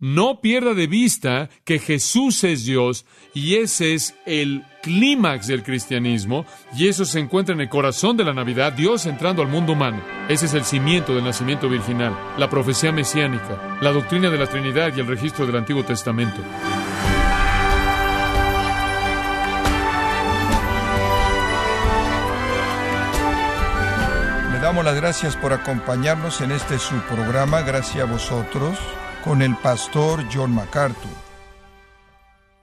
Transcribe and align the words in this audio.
No 0.00 0.40
pierda 0.40 0.72
de 0.72 0.86
vista 0.86 1.50
que 1.64 1.78
Jesús 1.78 2.42
es 2.44 2.64
Dios 2.64 3.04
y 3.34 3.56
ese 3.56 3.92
es 3.92 4.14
el 4.24 4.64
clímax 4.82 5.46
del 5.46 5.62
cristianismo 5.62 6.46
y 6.74 6.88
eso 6.88 7.04
se 7.04 7.20
encuentra 7.20 7.54
en 7.54 7.60
el 7.60 7.68
corazón 7.68 8.16
de 8.16 8.24
la 8.24 8.32
Navidad, 8.32 8.72
Dios 8.72 9.04
entrando 9.04 9.42
al 9.42 9.48
mundo 9.48 9.74
humano. 9.74 10.00
Ese 10.30 10.46
es 10.46 10.54
el 10.54 10.64
cimiento 10.64 11.14
del 11.14 11.24
nacimiento 11.24 11.68
virginal, 11.68 12.16
la 12.38 12.48
profecía 12.48 12.92
mesiánica, 12.92 13.78
la 13.82 13.92
doctrina 13.92 14.30
de 14.30 14.38
la 14.38 14.46
Trinidad 14.46 14.90
y 14.96 15.00
el 15.00 15.06
registro 15.06 15.46
del 15.46 15.56
Antiguo 15.56 15.84
Testamento. 15.84 16.40
Le 24.50 24.58
damos 24.60 24.82
las 24.82 24.96
gracias 24.96 25.36
por 25.36 25.52
acompañarnos 25.52 26.40
en 26.40 26.52
este 26.52 26.78
su 26.78 26.94
programa, 27.02 27.60
gracias 27.60 28.02
a 28.02 28.10
vosotros 28.10 28.78
con 29.24 29.42
el 29.42 29.56
pastor 29.56 30.24
John 30.32 30.54
MacArthur. 30.54 31.10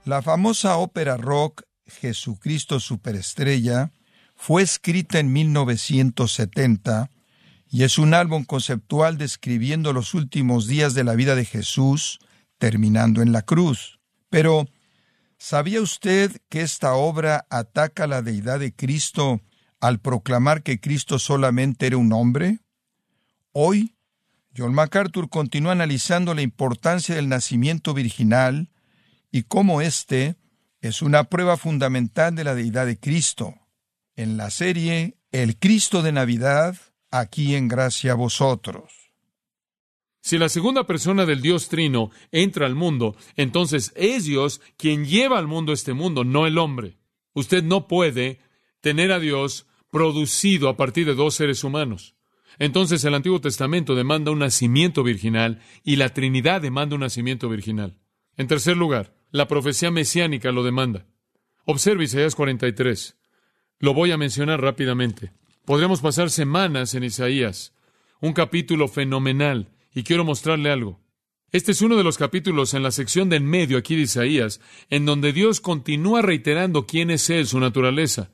La 0.05 0.22
famosa 0.22 0.77
ópera 0.77 1.18
rock 1.18 1.63
Jesucristo 1.86 2.80
Superestrella 2.80 3.91
fue 4.36 4.62
escrita 4.62 5.20
en 5.20 5.32
1970 5.34 7.12
y 7.70 7.84
es 7.84 7.98
un 7.98 8.13
álbum 8.13 8.46
conceptual 8.46 9.18
describiendo 9.18 9.94
los 9.94 10.13
últimos 10.13 10.68
días 10.68 10.94
de 10.94 11.04
la 11.04 11.16
vida 11.16 11.35
de 11.35 11.46
Jesús, 11.46 12.20
terminando 12.58 13.21
en 13.21 13.32
la 13.32 13.41
cruz. 13.41 13.99
Pero, 14.30 14.66
¿sabía 15.38 15.82
usted 15.82 16.38
que 16.49 16.62
esta 16.62 16.94
obra 16.94 17.46
ataca 17.49 18.08
la 18.08 18.21
deidad 18.21 18.60
de 18.60 18.74
Cristo 18.74 19.41
al 19.80 19.99
proclamar 19.99 20.63
que 20.63 20.80
Cristo 20.80 21.20
solamente 21.20 21.88
era 21.88 21.98
un 21.98 22.13
hombre? 22.13 22.60
Hoy, 23.52 23.97
John 24.58 24.74
MacArthur 24.74 25.30
continúa 25.30 25.74
analizando 25.74 26.34
la 26.34 26.42
importancia 26.42 27.14
del 27.14 27.30
nacimiento 27.30 27.94
virginal 27.94 28.70
y 29.32 29.44
cómo 29.44 29.82
éste 29.82 30.38
es 30.82 31.04
una 31.04 31.26
prueba 31.26 31.58
fundamental 31.58 32.34
de 32.34 32.44
la 32.44 32.55
deidad 32.55 32.88
de 32.88 32.99
Cristo. 32.99 33.54
En 34.16 34.36
la 34.36 34.49
serie 34.49 35.18
El 35.32 35.60
Cristo 35.60 36.02
de 36.02 36.12
Navidad, 36.12 36.76
aquí 37.12 37.54
en 37.55 37.68
gracia 37.68 38.14
a 38.14 38.16
vosotros. 38.16 39.12
Si 40.22 40.40
la 40.40 40.49
segunda 40.49 40.88
persona 40.88 41.26
del 41.26 41.42
Dios 41.42 41.70
Trino 41.70 42.10
entra 42.32 42.66
al 42.66 42.74
mundo, 42.74 43.16
entonces 43.36 43.94
es 43.96 44.26
Dios 44.26 44.60
quien 44.76 45.05
lleva 45.05 45.38
al 45.38 45.48
mundo 45.48 45.71
este 45.71 45.94
mundo, 45.94 46.24
no 46.24 46.48
el 46.48 46.58
hombre. 46.58 46.98
Usted 47.34 47.64
no 47.64 47.88
puede 47.88 48.40
tener 48.82 49.12
a 49.12 49.20
Dios 49.20 49.68
producido 49.92 50.68
a 50.68 50.76
partir 50.76 51.05
de 51.05 51.14
dos 51.14 51.36
seres 51.36 51.64
humanos. 51.64 52.16
Entonces 52.60 53.04
el 53.04 53.13
Antiguo 53.13 53.40
Testamento 53.40 53.96
demanda 53.96 54.32
un 54.32 54.40
nacimiento 54.40 55.04
virginal 55.04 55.62
y 55.84 55.98
la 55.98 56.10
Trinidad 56.10 56.62
demanda 56.62 56.96
un 56.96 57.02
nacimiento 57.02 57.49
virginal. 57.49 57.98
En 58.36 58.48
tercer 58.48 58.77
lugar, 58.77 59.16
la 59.32 59.48
profecía 59.48 59.91
mesiánica 59.91 60.52
lo 60.52 60.64
demanda. 60.64 61.05
Observe 61.66 62.05
Isaías 62.05 62.36
43. 62.36 63.18
Lo 63.80 63.94
voy 63.94 64.12
a 64.12 64.18
mencionar 64.18 64.62
rápidamente. 64.62 65.31
Podríamos 65.66 66.02
pasar 66.02 66.30
semanas 66.30 66.96
en 66.96 67.03
Isaías, 67.03 67.74
un 68.22 68.34
capítulo 68.34 68.88
fenomenal, 68.88 69.69
y 69.94 70.03
quiero 70.03 70.24
mostrarle 70.24 70.72
algo. 70.72 71.02
Este 71.52 71.72
es 71.72 71.81
uno 71.81 71.96
de 71.96 72.03
los 72.03 72.18
capítulos 72.18 72.74
en 72.74 72.84
la 72.84 72.92
sección 72.92 73.30
de 73.30 73.38
en 73.38 73.46
medio 73.46 73.78
aquí 73.78 73.96
de 73.96 74.03
Isaías, 74.03 74.62
en 74.90 75.06
donde 75.06 75.34
Dios 75.34 75.62
continúa 75.62 76.22
reiterando 76.22 76.86
quién 76.86 77.12
es 77.12 77.30
Él, 77.30 77.47
su 77.47 77.59
naturaleza. 77.59 78.31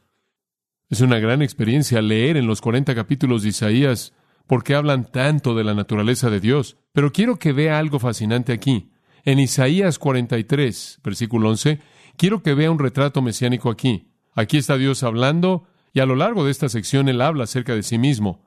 Es 0.94 1.02
una 1.02 1.18
gran 1.18 1.42
experiencia 1.42 2.04
leer 2.04 2.38
en 2.38 2.46
los 2.46 2.62
40 2.62 2.94
capítulos 2.94 3.42
de 3.42 3.50
Isaías 3.50 4.14
porque 4.46 4.76
hablan 4.76 5.12
tanto 5.12 5.56
de 5.56 5.64
la 5.64 5.74
naturaleza 5.74 6.30
de 6.30 6.40
Dios. 6.40 6.78
Pero 6.92 7.12
quiero 7.12 7.40
que 7.40 7.52
vea 7.52 7.80
algo 7.80 7.98
fascinante 7.98 8.54
aquí. 8.54 8.92
En 9.26 9.40
Isaías 9.40 9.98
43, 9.98 11.00
versículo 11.04 11.50
11, 11.50 11.80
quiero 12.16 12.44
que 12.44 12.54
vea 12.54 12.70
un 12.70 12.78
retrato 12.78 13.24
mesiánico 13.24 13.72
aquí. 13.72 14.12
Aquí 14.36 14.58
está 14.58 14.78
Dios 14.78 15.02
hablando 15.02 15.66
y 15.94 16.00
a 16.00 16.06
lo 16.06 16.16
largo 16.16 16.46
de 16.46 16.52
esta 16.52 16.70
sección 16.70 17.10
él 17.10 17.22
habla 17.22 17.46
acerca 17.46 17.74
de 17.74 17.82
sí 17.82 17.98
mismo. 17.98 18.46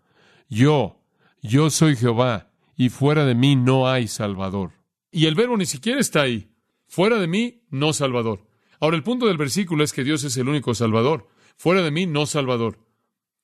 Yo, 0.49 1.03
yo 1.43 1.69
soy 1.71 1.97
Jehová 1.97 2.53
y 2.77 2.91
fuera 2.91 3.25
de 3.25 3.35
mí 3.35 3.57
no 3.57 3.89
hay 3.89 4.07
Salvador. 4.07 4.71
Y 5.11 5.27
el 5.27 5.35
verbo 5.35 5.57
ni 5.57 5.67
siquiera 5.67 5.99
está 5.99 6.21
ahí. 6.23 6.53
Fuera 6.87 7.19
de 7.19 7.27
mí, 7.27 7.65
no 7.71 7.93
Salvador. 7.93 8.47
Ahora 8.79 8.97
el 8.97 9.03
punto 9.03 9.27
del 9.27 9.37
versículo 9.37 9.83
es 9.83 9.93
que 9.93 10.05
Dios 10.05 10.23
es 10.23 10.37
el 10.37 10.49
único 10.49 10.77
Salvador. 10.77 11.27
Fuera 11.57 11.83
de 11.83 11.91
mí, 11.91 12.07
no 12.07 12.27
Salvador. 12.27 12.79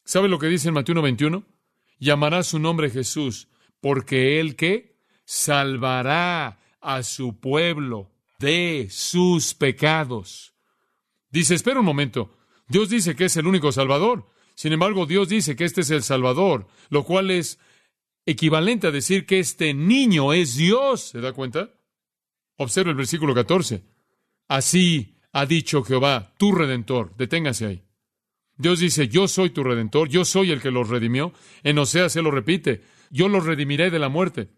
¿Sabe 0.05 0.28
lo 0.28 0.39
que 0.39 0.49
dice 0.49 0.69
en 0.69 0.75
Mateo 0.75 1.00
21? 1.00 1.45
Llamará 1.99 2.43
su 2.43 2.59
nombre 2.59 2.91
Jesús, 2.91 3.49
porque 3.81 4.41
él 4.41 4.56
que 4.56 4.97
salvará 5.25 6.61
a 6.81 7.03
su 7.03 7.39
pueblo 7.39 8.11
de 8.39 8.89
sus 8.91 9.55
pecados. 9.55 10.55
Dice, 11.31 11.55
espera 11.55 11.81
un 11.81 11.87
momento. 11.87 12.37
Dios 12.69 12.91
dice 12.91 13.15
que 13.15 13.27
es 13.27 13.37
el 13.37 13.47
único 13.47 13.73
Salvador. 13.73 14.27
Sin 14.55 14.73
embargo, 14.73 15.06
Dios 15.06 15.29
dice 15.29 15.56
que 15.56 15.65
este 15.65 15.81
es 15.81 15.91
el 15.91 16.03
Salvador, 16.03 16.67
lo 16.91 17.05
cual 17.05 17.31
es 17.31 17.59
equivalente 18.27 18.89
a 18.89 18.91
decir 18.91 19.27
que 19.27 19.39
este 19.39 19.73
niño 19.73 20.33
es 20.33 20.56
Dios. 20.56 21.00
¿Se 21.09 21.21
da 21.21 21.33
cuenta? 21.33 21.71
Observe 22.56 22.91
el 22.91 22.97
versículo 22.97 23.34
14. 23.34 23.83
Así 24.49 25.19
ha 25.33 25.47
dicho 25.47 25.83
Jehová, 25.83 26.34
tu 26.37 26.53
redentor. 26.53 27.17
Deténgase 27.17 27.67
ahí. 27.67 27.83
Dios 28.57 28.81
dice, 28.81 29.09
yo 29.09 29.29
soy 29.29 29.51
tu 29.51 29.65
redentor, 29.65 30.09
yo 30.09 30.25
soy 30.25 30.51
el 30.51 30.61
que 30.61 30.71
los 30.71 30.89
redimió. 30.89 31.33
En 31.63 31.79
Oseas 31.79 32.13
se 32.13 32.23
lo 32.23 32.31
repite, 32.31 32.83
yo 33.11 33.29
los 33.29 33.45
redimiré 33.45 33.91
de 33.91 33.99
la 33.99 34.09
muerte. 34.09 34.51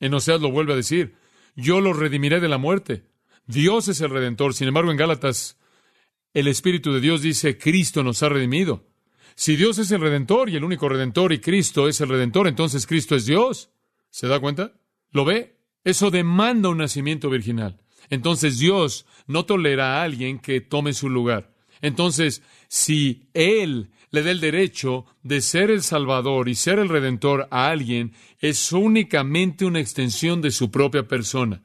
En 0.00 0.14
Oseas 0.14 0.40
lo 0.40 0.50
vuelve 0.50 0.72
a 0.72 0.76
decir, 0.76 1.14
yo 1.54 1.80
los 1.80 1.96
redimiré 1.96 2.40
de 2.40 2.48
la 2.48 2.58
muerte. 2.58 3.04
Dios 3.46 3.88
es 3.88 4.00
el 4.00 4.10
redentor. 4.10 4.54
Sin 4.54 4.68
embargo, 4.68 4.90
en 4.90 4.96
Gálatas, 4.96 5.58
el 6.34 6.48
Espíritu 6.48 6.92
de 6.92 7.00
Dios 7.00 7.22
dice, 7.22 7.58
Cristo 7.58 8.02
nos 8.02 8.22
ha 8.22 8.28
redimido. 8.28 8.88
Si 9.34 9.56
Dios 9.56 9.78
es 9.78 9.90
el 9.90 10.00
redentor 10.00 10.50
y 10.50 10.56
el 10.56 10.64
único 10.64 10.88
redentor 10.88 11.32
y 11.32 11.40
Cristo 11.40 11.88
es 11.88 12.00
el 12.00 12.08
redentor, 12.08 12.48
entonces 12.48 12.86
Cristo 12.86 13.16
es 13.16 13.26
Dios. 13.26 13.70
¿Se 14.10 14.28
da 14.28 14.40
cuenta? 14.40 14.72
¿Lo 15.10 15.24
ve? 15.24 15.58
Eso 15.84 16.10
demanda 16.10 16.68
un 16.68 16.78
nacimiento 16.78 17.30
virginal. 17.30 17.80
Entonces 18.10 18.58
Dios 18.58 19.06
no 19.26 19.46
tolera 19.46 19.96
a 19.96 20.02
alguien 20.02 20.38
que 20.38 20.60
tome 20.60 20.92
su 20.92 21.08
lugar. 21.08 21.51
Entonces, 21.82 22.42
si 22.68 23.28
Él 23.34 23.90
le 24.10 24.22
da 24.22 24.30
el 24.30 24.40
derecho 24.40 25.04
de 25.22 25.40
ser 25.40 25.70
el 25.70 25.82
Salvador 25.82 26.48
y 26.48 26.54
ser 26.54 26.78
el 26.78 26.88
Redentor 26.88 27.48
a 27.50 27.68
alguien, 27.68 28.12
es 28.38 28.72
únicamente 28.72 29.64
una 29.64 29.80
extensión 29.80 30.40
de 30.40 30.50
su 30.50 30.70
propia 30.70 31.06
persona. 31.06 31.62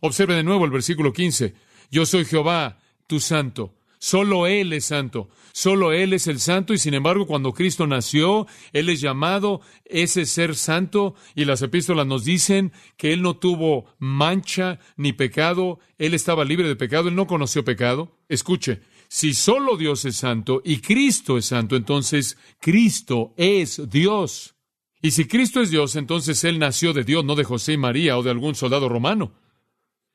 Observe 0.00 0.34
de 0.34 0.42
nuevo 0.42 0.64
el 0.64 0.70
versículo 0.70 1.12
15. 1.12 1.54
Yo 1.90 2.06
soy 2.06 2.24
Jehová, 2.24 2.78
tu 3.06 3.20
santo. 3.20 3.74
Solo 3.98 4.48
Él 4.48 4.72
es 4.72 4.86
santo. 4.86 5.28
Solo 5.52 5.92
Él 5.92 6.12
es 6.12 6.26
el 6.26 6.40
santo 6.40 6.74
y 6.74 6.78
sin 6.78 6.94
embargo 6.94 7.26
cuando 7.26 7.52
Cristo 7.52 7.86
nació, 7.86 8.48
Él 8.72 8.88
es 8.88 9.00
llamado 9.00 9.60
ese 9.84 10.26
ser 10.26 10.56
santo 10.56 11.14
y 11.36 11.44
las 11.44 11.62
epístolas 11.62 12.06
nos 12.06 12.24
dicen 12.24 12.72
que 12.96 13.12
Él 13.12 13.22
no 13.22 13.36
tuvo 13.36 13.84
mancha 13.98 14.80
ni 14.96 15.12
pecado, 15.12 15.78
Él 15.98 16.14
estaba 16.14 16.44
libre 16.44 16.66
de 16.66 16.74
pecado, 16.74 17.08
Él 17.08 17.14
no 17.14 17.28
conoció 17.28 17.64
pecado. 17.64 18.18
Escuche, 18.28 18.80
si 19.14 19.34
solo 19.34 19.76
Dios 19.76 20.06
es 20.06 20.16
santo 20.16 20.62
y 20.64 20.78
Cristo 20.78 21.36
es 21.36 21.44
santo, 21.44 21.76
entonces 21.76 22.38
Cristo 22.58 23.34
es 23.36 23.90
Dios. 23.90 24.54
Y 25.02 25.10
si 25.10 25.26
Cristo 25.26 25.60
es 25.60 25.68
Dios, 25.68 25.96
entonces 25.96 26.42
Él 26.44 26.58
nació 26.58 26.94
de 26.94 27.04
Dios, 27.04 27.22
no 27.22 27.34
de 27.34 27.44
José 27.44 27.74
y 27.74 27.76
María 27.76 28.16
o 28.16 28.22
de 28.22 28.30
algún 28.30 28.54
soldado 28.54 28.88
romano. 28.88 29.34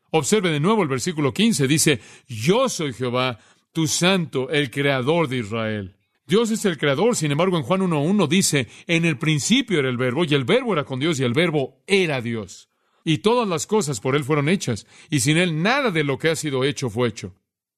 Observe 0.09 0.49
de 0.49 0.59
nuevo 0.59 0.81
el 0.81 0.89
versículo 0.89 1.31
15, 1.31 1.67
dice, 1.67 2.01
yo 2.27 2.69
soy 2.69 2.91
Jehová, 2.91 3.37
tu 3.71 3.85
santo, 3.85 4.49
el 4.49 4.71
creador 4.71 5.27
de 5.27 5.37
Israel. 5.37 5.95
Dios 6.25 6.49
es 6.49 6.65
el 6.65 6.79
creador, 6.79 7.15
sin 7.15 7.31
embargo 7.31 7.57
en 7.57 7.63
Juan 7.65 7.81
1.1 7.81 8.27
dice, 8.27 8.67
en 8.87 9.05
el 9.05 9.19
principio 9.19 9.77
era 9.77 9.89
el 9.89 9.97
verbo, 9.97 10.25
y 10.25 10.33
el 10.33 10.43
verbo 10.43 10.73
era 10.73 10.85
con 10.85 10.99
Dios, 10.99 11.19
y 11.19 11.23
el 11.23 11.33
verbo 11.33 11.83
era 11.85 12.19
Dios. 12.19 12.67
Y 13.05 13.19
todas 13.19 13.47
las 13.47 13.67
cosas 13.67 13.99
por 13.99 14.15
Él 14.15 14.23
fueron 14.23 14.49
hechas, 14.49 14.87
y 15.11 15.19
sin 15.19 15.37
Él 15.37 15.61
nada 15.61 15.91
de 15.91 16.03
lo 16.03 16.17
que 16.17 16.29
ha 16.29 16.35
sido 16.35 16.63
hecho 16.63 16.89
fue 16.89 17.09
hecho. 17.09 17.35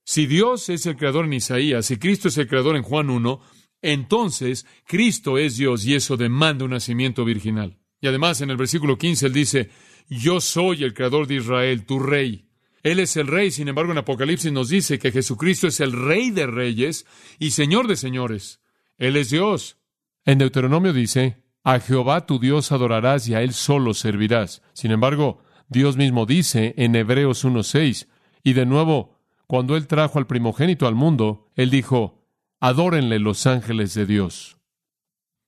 Si 0.09 0.25
Dios 0.25 0.69
es 0.69 0.87
el 0.87 0.95
creador 0.95 1.25
en 1.25 1.33
Isaías 1.33 1.91
y 1.91 1.97
Cristo 1.97 2.29
es 2.29 2.37
el 2.39 2.47
creador 2.47 2.75
en 2.75 2.81
Juan 2.81 3.11
1, 3.11 3.41
entonces 3.83 4.65
Cristo 4.87 5.37
es 5.37 5.57
Dios 5.57 5.85
y 5.85 5.93
eso 5.93 6.17
demanda 6.17 6.65
un 6.65 6.71
nacimiento 6.71 7.23
virginal. 7.23 7.77
Y 8.01 8.07
además 8.07 8.41
en 8.41 8.49
el 8.49 8.57
versículo 8.57 8.97
15 8.97 9.27
él 9.27 9.33
dice, 9.33 9.69
yo 10.09 10.41
soy 10.41 10.83
el 10.83 10.95
creador 10.95 11.27
de 11.27 11.35
Israel, 11.35 11.85
tu 11.85 11.99
rey. 11.99 12.47
Él 12.81 12.99
es 12.99 13.17
el 13.17 13.27
rey, 13.27 13.51
sin 13.51 13.67
embargo 13.67 13.91
en 13.91 13.99
Apocalipsis 13.99 14.51
nos 14.51 14.69
dice 14.69 14.97
que 14.97 15.11
Jesucristo 15.11 15.67
es 15.67 15.79
el 15.79 15.91
rey 15.91 16.31
de 16.31 16.47
reyes 16.47 17.05
y 17.37 17.51
señor 17.51 17.87
de 17.87 17.95
señores. 17.95 18.61
Él 18.97 19.15
es 19.15 19.29
Dios. 19.29 19.77
En 20.25 20.39
Deuteronomio 20.39 20.91
dice, 20.91 21.43
a 21.63 21.79
Jehová 21.79 22.25
tu 22.25 22.39
Dios 22.39 22.71
adorarás 22.71 23.27
y 23.27 23.35
a 23.35 23.43
Él 23.43 23.53
solo 23.53 23.93
servirás. 23.93 24.63
Sin 24.73 24.89
embargo, 24.89 25.43
Dios 25.67 25.97
mismo 25.97 26.25
dice 26.25 26.73
en 26.77 26.95
Hebreos 26.95 27.45
1.6, 27.45 28.07
y 28.41 28.53
de 28.53 28.65
nuevo, 28.65 29.18
cuando 29.49 29.75
Él 29.75 29.87
trajo 29.87 30.19
al 30.19 30.27
primogénito 30.27 30.85
al 30.85 30.93
mundo, 30.93 31.47
Él 31.55 31.71
dijo, 31.71 32.23
adórenle 32.59 33.17
los 33.17 33.47
ángeles 33.47 33.95
de 33.95 34.05
Dios. 34.05 34.59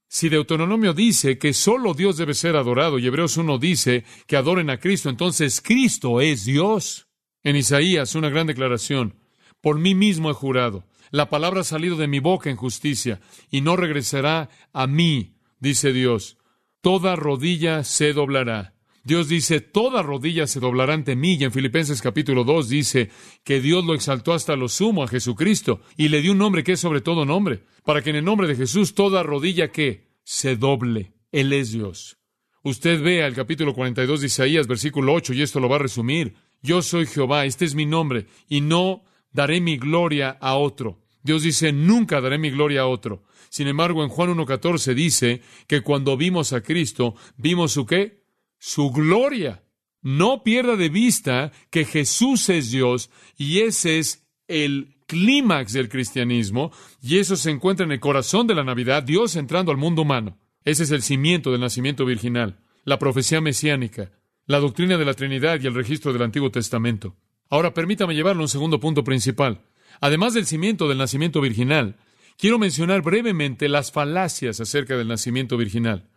Si 0.08 0.28
Deuteronomio 0.28 0.96
dice 0.96 1.38
que 1.38 1.54
solo 1.54 1.94
Dios 1.94 2.18
debe 2.18 2.34
ser 2.34 2.56
adorado 2.56 2.98
y 2.98 3.06
Hebreos 3.06 3.38
1 3.38 3.60
dice 3.60 4.04
que 4.26 4.38
adoren 4.38 4.72
a 4.72 4.80
Cristo, 4.80 5.08
entonces 5.08 5.62
Cristo 5.62 6.20
es 6.20 6.46
Dios. 6.46 7.10
En 7.44 7.56
Isaías, 7.56 8.16
una 8.16 8.30
gran 8.30 8.48
declaración. 8.48 9.20
Por 9.62 9.78
mí 9.78 9.94
mismo 9.94 10.32
he 10.32 10.34
jurado. 10.34 10.88
La 11.12 11.30
palabra 11.30 11.62
ha 11.62 11.64
salido 11.64 11.96
de 11.96 12.08
mi 12.08 12.18
boca 12.18 12.50
en 12.50 12.56
justicia 12.56 13.22
y 13.52 13.62
no 13.62 13.76
regresará 13.76 14.50
a 14.74 14.88
mí, 14.88 15.36
dice 15.60 15.94
Dios. 15.94 16.40
Toda 16.82 17.16
rodilla 17.16 17.84
se 17.84 18.14
doblará. 18.14 18.74
Dios 19.04 19.28
dice, 19.28 19.62
toda 19.62 20.04
rodilla 20.04 20.46
se 20.46 20.60
doblará 20.60 20.94
ante 20.94 21.16
mí. 21.16 21.36
Y 21.36 21.44
en 21.44 21.52
Filipenses 21.52 22.02
capítulo 22.02 22.44
2 22.44 22.70
dice 22.70 23.10
que 23.44 23.60
Dios 23.60 23.84
lo 23.84 23.96
exaltó 23.96 24.34
hasta 24.34 24.56
lo 24.56 24.70
sumo 24.70 25.04
a 25.04 25.08
Jesucristo 25.08 25.82
y 25.98 26.10
le 26.10 26.22
dio 26.22 26.34
un 26.34 26.38
nombre 26.38 26.64
que 26.64 26.74
es 26.74 26.80
sobre 26.80 27.02
todo 27.02 27.26
nombre, 27.26 27.64
para 27.84 28.02
que 28.02 28.12
en 28.12 28.18
el 28.18 28.26
nombre 28.26 28.48
de 28.48 28.56
Jesús 28.56 28.94
toda 28.94 29.24
rodilla 29.24 29.72
que 29.72 30.08
se 30.24 30.56
doble. 30.56 31.14
Él 31.32 31.52
es 31.54 31.72
Dios. 31.72 32.18
Usted 32.64 33.02
vea 33.02 33.26
el 33.26 33.34
capítulo 33.34 33.74
42 33.74 34.22
de 34.22 34.28
Isaías, 34.28 34.68
versículo 34.68 35.14
8, 35.14 35.34
y 35.34 35.42
esto 35.42 35.60
lo 35.60 35.68
va 35.68 35.78
a 35.78 35.80
resumir. 35.80 36.36
Yo 36.62 36.84
soy 36.84 37.08
Jehová, 37.08 37.46
este 37.46 37.66
es 37.66 37.74
mi 37.74 37.88
nombre, 37.88 38.28
y 38.48 38.62
no 38.62 39.04
daré 39.32 39.62
mi 39.62 39.78
gloria 39.78 40.38
a 40.40 40.56
otro. 40.56 41.00
Dios 41.24 41.42
dice, 41.42 41.72
nunca 41.72 42.22
daré 42.22 42.38
mi 42.38 42.52
gloria 42.52 42.82
a 42.82 42.88
otro. 42.88 43.24
Sin 43.50 43.68
embargo, 43.68 44.04
en 44.04 44.10
Juan 44.10 44.36
1.14 44.36 44.94
dice 44.94 45.42
que 45.68 45.82
cuando 45.82 46.18
vimos 46.18 46.54
a 46.54 46.62
Cristo, 46.62 47.16
vimos 47.36 47.72
su 47.72 47.86
qué? 47.86 48.21
Su 48.64 48.92
gloria. 48.92 49.64
No 50.04 50.44
pierda 50.44 50.76
de 50.76 50.90
vista 50.90 51.52
que 51.72 51.84
Jesús 51.84 52.48
es 52.50 52.70
Dios 52.70 53.10
y 53.36 53.62
ese 53.62 53.98
es 53.98 54.28
el 54.48 54.98
clímax 55.08 55.74
del 55.74 55.90
cristianismo 55.90 56.72
y 57.02 57.18
eso 57.18 57.36
se 57.36 57.50
encuentra 57.50 57.88
en 57.88 57.92
el 57.92 58.00
corazón 58.00 58.46
de 58.46 58.54
la 58.54 58.64
Navidad, 58.64 59.02
Dios 59.02 59.36
entrando 59.36 59.72
al 59.72 59.80
mundo 59.80 60.04
humano. 60.04 60.38
Ese 60.64 60.84
es 60.84 60.92
el 60.92 61.02
cimiento 61.02 61.52
del 61.52 61.62
nacimiento 61.62 62.06
virginal, 62.06 62.60
la 62.84 63.00
profecía 63.00 63.42
mesiánica, 63.42 64.12
la 64.46 64.60
doctrina 64.60 64.96
de 64.96 65.06
la 65.06 65.16
Trinidad 65.16 65.60
y 65.60 65.66
el 65.66 65.74
registro 65.74 66.14
del 66.14 66.22
Antiguo 66.22 66.52
Testamento. 66.52 67.16
Ahora 67.50 67.74
permítame 67.74 68.14
llevarlo 68.14 68.42
a 68.42 68.46
un 68.46 68.50
segundo 68.50 68.80
punto 68.80 69.04
principal. 69.04 69.66
Además 70.02 70.36
del 70.36 70.46
cimiento 70.46 70.88
del 70.88 71.00
nacimiento 71.00 71.42
virginal, 71.42 71.98
quiero 72.38 72.60
mencionar 72.60 73.02
brevemente 73.02 73.68
las 73.70 73.92
falacias 73.92 74.62
acerca 74.62 74.98
del 74.98 75.08
nacimiento 75.08 75.58
virginal. 75.58 76.12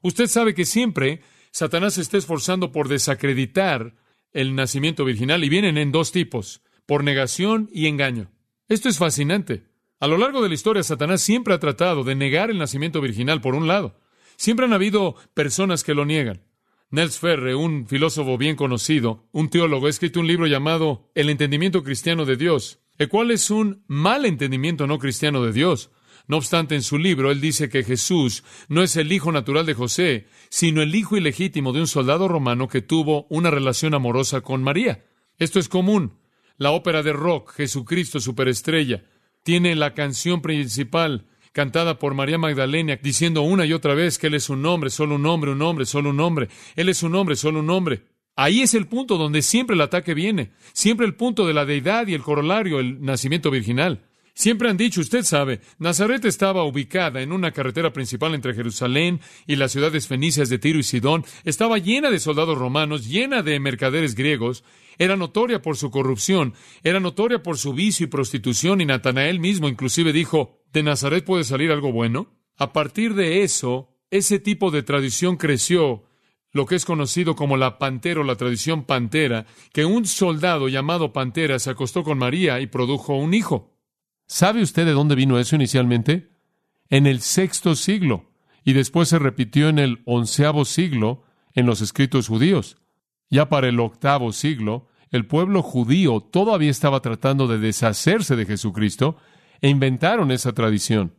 Usted 0.00 0.26
sabe 0.26 0.54
que 0.54 0.64
siempre 0.64 1.20
Satanás 1.52 1.94
se 1.94 2.00
está 2.00 2.16
esforzando 2.16 2.72
por 2.72 2.88
desacreditar 2.88 3.94
el 4.32 4.54
nacimiento 4.54 5.04
virginal 5.04 5.44
y 5.44 5.50
vienen 5.50 5.76
en 5.76 5.92
dos 5.92 6.10
tipos 6.10 6.62
por 6.86 7.04
negación 7.04 7.68
y 7.70 7.88
engaño. 7.88 8.32
Esto 8.68 8.88
es 8.88 8.96
fascinante. 8.96 9.64
A 10.00 10.06
lo 10.06 10.16
largo 10.16 10.42
de 10.42 10.48
la 10.48 10.54
historia, 10.54 10.82
Satanás 10.82 11.20
siempre 11.20 11.52
ha 11.52 11.60
tratado 11.60 12.04
de 12.04 12.14
negar 12.14 12.50
el 12.50 12.56
nacimiento 12.56 13.02
virginal 13.02 13.42
por 13.42 13.54
un 13.54 13.68
lado. 13.68 14.00
Siempre 14.36 14.64
han 14.64 14.72
habido 14.72 15.14
personas 15.34 15.84
que 15.84 15.94
lo 15.94 16.06
niegan. 16.06 16.42
Nels 16.90 17.18
Ferre, 17.18 17.54
un 17.54 17.86
filósofo 17.86 18.38
bien 18.38 18.56
conocido, 18.56 19.28
un 19.30 19.50
teólogo, 19.50 19.86
ha 19.86 19.90
escrito 19.90 20.20
un 20.20 20.26
libro 20.26 20.46
llamado 20.46 21.10
El 21.14 21.28
entendimiento 21.28 21.82
cristiano 21.82 22.24
de 22.24 22.36
Dios, 22.36 22.80
el 22.96 23.10
cual 23.10 23.30
es 23.30 23.50
un 23.50 23.84
mal 23.86 24.24
entendimiento 24.24 24.86
no 24.86 24.98
cristiano 24.98 25.44
de 25.44 25.52
Dios. 25.52 25.90
No 26.28 26.36
obstante, 26.36 26.74
en 26.74 26.82
su 26.82 26.98
libro 26.98 27.30
él 27.30 27.40
dice 27.40 27.68
que 27.68 27.82
Jesús 27.82 28.44
no 28.68 28.82
es 28.82 28.96
el 28.96 29.12
hijo 29.12 29.32
natural 29.32 29.66
de 29.66 29.74
José, 29.74 30.26
sino 30.48 30.82
el 30.82 30.94
hijo 30.94 31.16
ilegítimo 31.16 31.72
de 31.72 31.80
un 31.80 31.86
soldado 31.86 32.28
romano 32.28 32.68
que 32.68 32.82
tuvo 32.82 33.26
una 33.28 33.50
relación 33.50 33.94
amorosa 33.94 34.40
con 34.40 34.62
María. 34.62 35.04
Esto 35.38 35.58
es 35.58 35.68
común. 35.68 36.18
La 36.56 36.70
ópera 36.70 37.02
de 37.02 37.12
rock, 37.12 37.52
Jesucristo 37.54 38.20
Superestrella, 38.20 39.04
tiene 39.42 39.74
la 39.74 39.94
canción 39.94 40.40
principal 40.42 41.26
cantada 41.52 41.98
por 41.98 42.14
María 42.14 42.38
Magdalena, 42.38 42.98
diciendo 43.02 43.42
una 43.42 43.66
y 43.66 43.72
otra 43.72 43.94
vez 43.94 44.18
que 44.18 44.28
Él 44.28 44.34
es 44.34 44.48
un 44.48 44.64
hombre, 44.64 44.90
solo 44.90 45.16
un 45.16 45.26
hombre, 45.26 45.50
un 45.50 45.62
hombre, 45.62 45.84
solo 45.84 46.10
un 46.10 46.20
hombre. 46.20 46.48
Él 46.76 46.88
es 46.88 47.02
un 47.02 47.14
hombre, 47.14 47.36
solo 47.36 47.60
un 47.60 47.70
hombre. 47.70 48.04
Ahí 48.34 48.62
es 48.62 48.72
el 48.74 48.86
punto 48.86 49.18
donde 49.18 49.42
siempre 49.42 49.74
el 49.74 49.82
ataque 49.82 50.14
viene, 50.14 50.52
siempre 50.72 51.04
el 51.04 51.14
punto 51.14 51.46
de 51.46 51.52
la 51.52 51.66
deidad 51.66 52.06
y 52.06 52.14
el 52.14 52.22
corolario, 52.22 52.80
el 52.80 53.02
nacimiento 53.02 53.50
virginal. 53.50 54.06
Siempre 54.34 54.70
han 54.70 54.78
dicho, 54.78 55.02
usted 55.02 55.24
sabe, 55.24 55.60
Nazaret 55.78 56.24
estaba 56.24 56.64
ubicada 56.64 57.20
en 57.20 57.32
una 57.32 57.52
carretera 57.52 57.92
principal 57.92 58.34
entre 58.34 58.54
Jerusalén 58.54 59.20
y 59.46 59.56
las 59.56 59.72
ciudades 59.72 60.08
fenicias 60.08 60.48
de 60.48 60.58
Tiro 60.58 60.78
y 60.78 60.82
Sidón, 60.82 61.24
estaba 61.44 61.76
llena 61.76 62.10
de 62.10 62.18
soldados 62.18 62.56
romanos, 62.56 63.06
llena 63.06 63.42
de 63.42 63.60
mercaderes 63.60 64.14
griegos, 64.14 64.64
era 64.98 65.16
notoria 65.16 65.60
por 65.60 65.76
su 65.76 65.90
corrupción, 65.90 66.54
era 66.82 66.98
notoria 66.98 67.42
por 67.42 67.58
su 67.58 67.74
vicio 67.74 68.04
y 68.04 68.08
prostitución, 68.08 68.80
y 68.80 68.86
Natanael 68.86 69.38
mismo 69.38 69.68
inclusive 69.68 70.14
dijo, 70.14 70.62
¿de 70.72 70.82
Nazaret 70.82 71.24
puede 71.24 71.44
salir 71.44 71.70
algo 71.70 71.92
bueno? 71.92 72.34
A 72.56 72.72
partir 72.72 73.14
de 73.14 73.42
eso, 73.42 73.98
ese 74.10 74.38
tipo 74.38 74.70
de 74.70 74.82
tradición 74.82 75.36
creció, 75.36 76.04
lo 76.52 76.66
que 76.66 76.74
es 76.74 76.84
conocido 76.86 77.34
como 77.34 77.58
la 77.58 77.78
pantera 77.78 78.20
o 78.20 78.24
la 78.24 78.36
tradición 78.36 78.84
pantera, 78.84 79.46
que 79.72 79.84
un 79.84 80.06
soldado 80.06 80.68
llamado 80.68 81.12
Pantera 81.12 81.58
se 81.58 81.70
acostó 81.70 82.02
con 82.02 82.18
María 82.18 82.60
y 82.60 82.66
produjo 82.66 83.14
un 83.14 83.34
hijo. 83.34 83.72
¿Sabe 84.32 84.62
usted 84.62 84.86
de 84.86 84.92
dónde 84.92 85.14
vino 85.14 85.38
eso 85.38 85.56
inicialmente? 85.56 86.30
En 86.88 87.06
el 87.06 87.20
sexto 87.20 87.76
siglo, 87.76 88.30
y 88.64 88.72
después 88.72 89.10
se 89.10 89.18
repitió 89.18 89.68
en 89.68 89.78
el 89.78 90.00
onceavo 90.06 90.64
siglo 90.64 91.24
en 91.52 91.66
los 91.66 91.82
escritos 91.82 92.28
judíos. 92.28 92.78
Ya 93.28 93.50
para 93.50 93.68
el 93.68 93.78
octavo 93.78 94.32
siglo, 94.32 94.88
el 95.10 95.26
pueblo 95.26 95.60
judío 95.60 96.20
todavía 96.22 96.70
estaba 96.70 97.02
tratando 97.02 97.46
de 97.46 97.58
deshacerse 97.58 98.34
de 98.34 98.46
Jesucristo 98.46 99.18
e 99.60 99.68
inventaron 99.68 100.30
esa 100.30 100.54
tradición. 100.54 101.14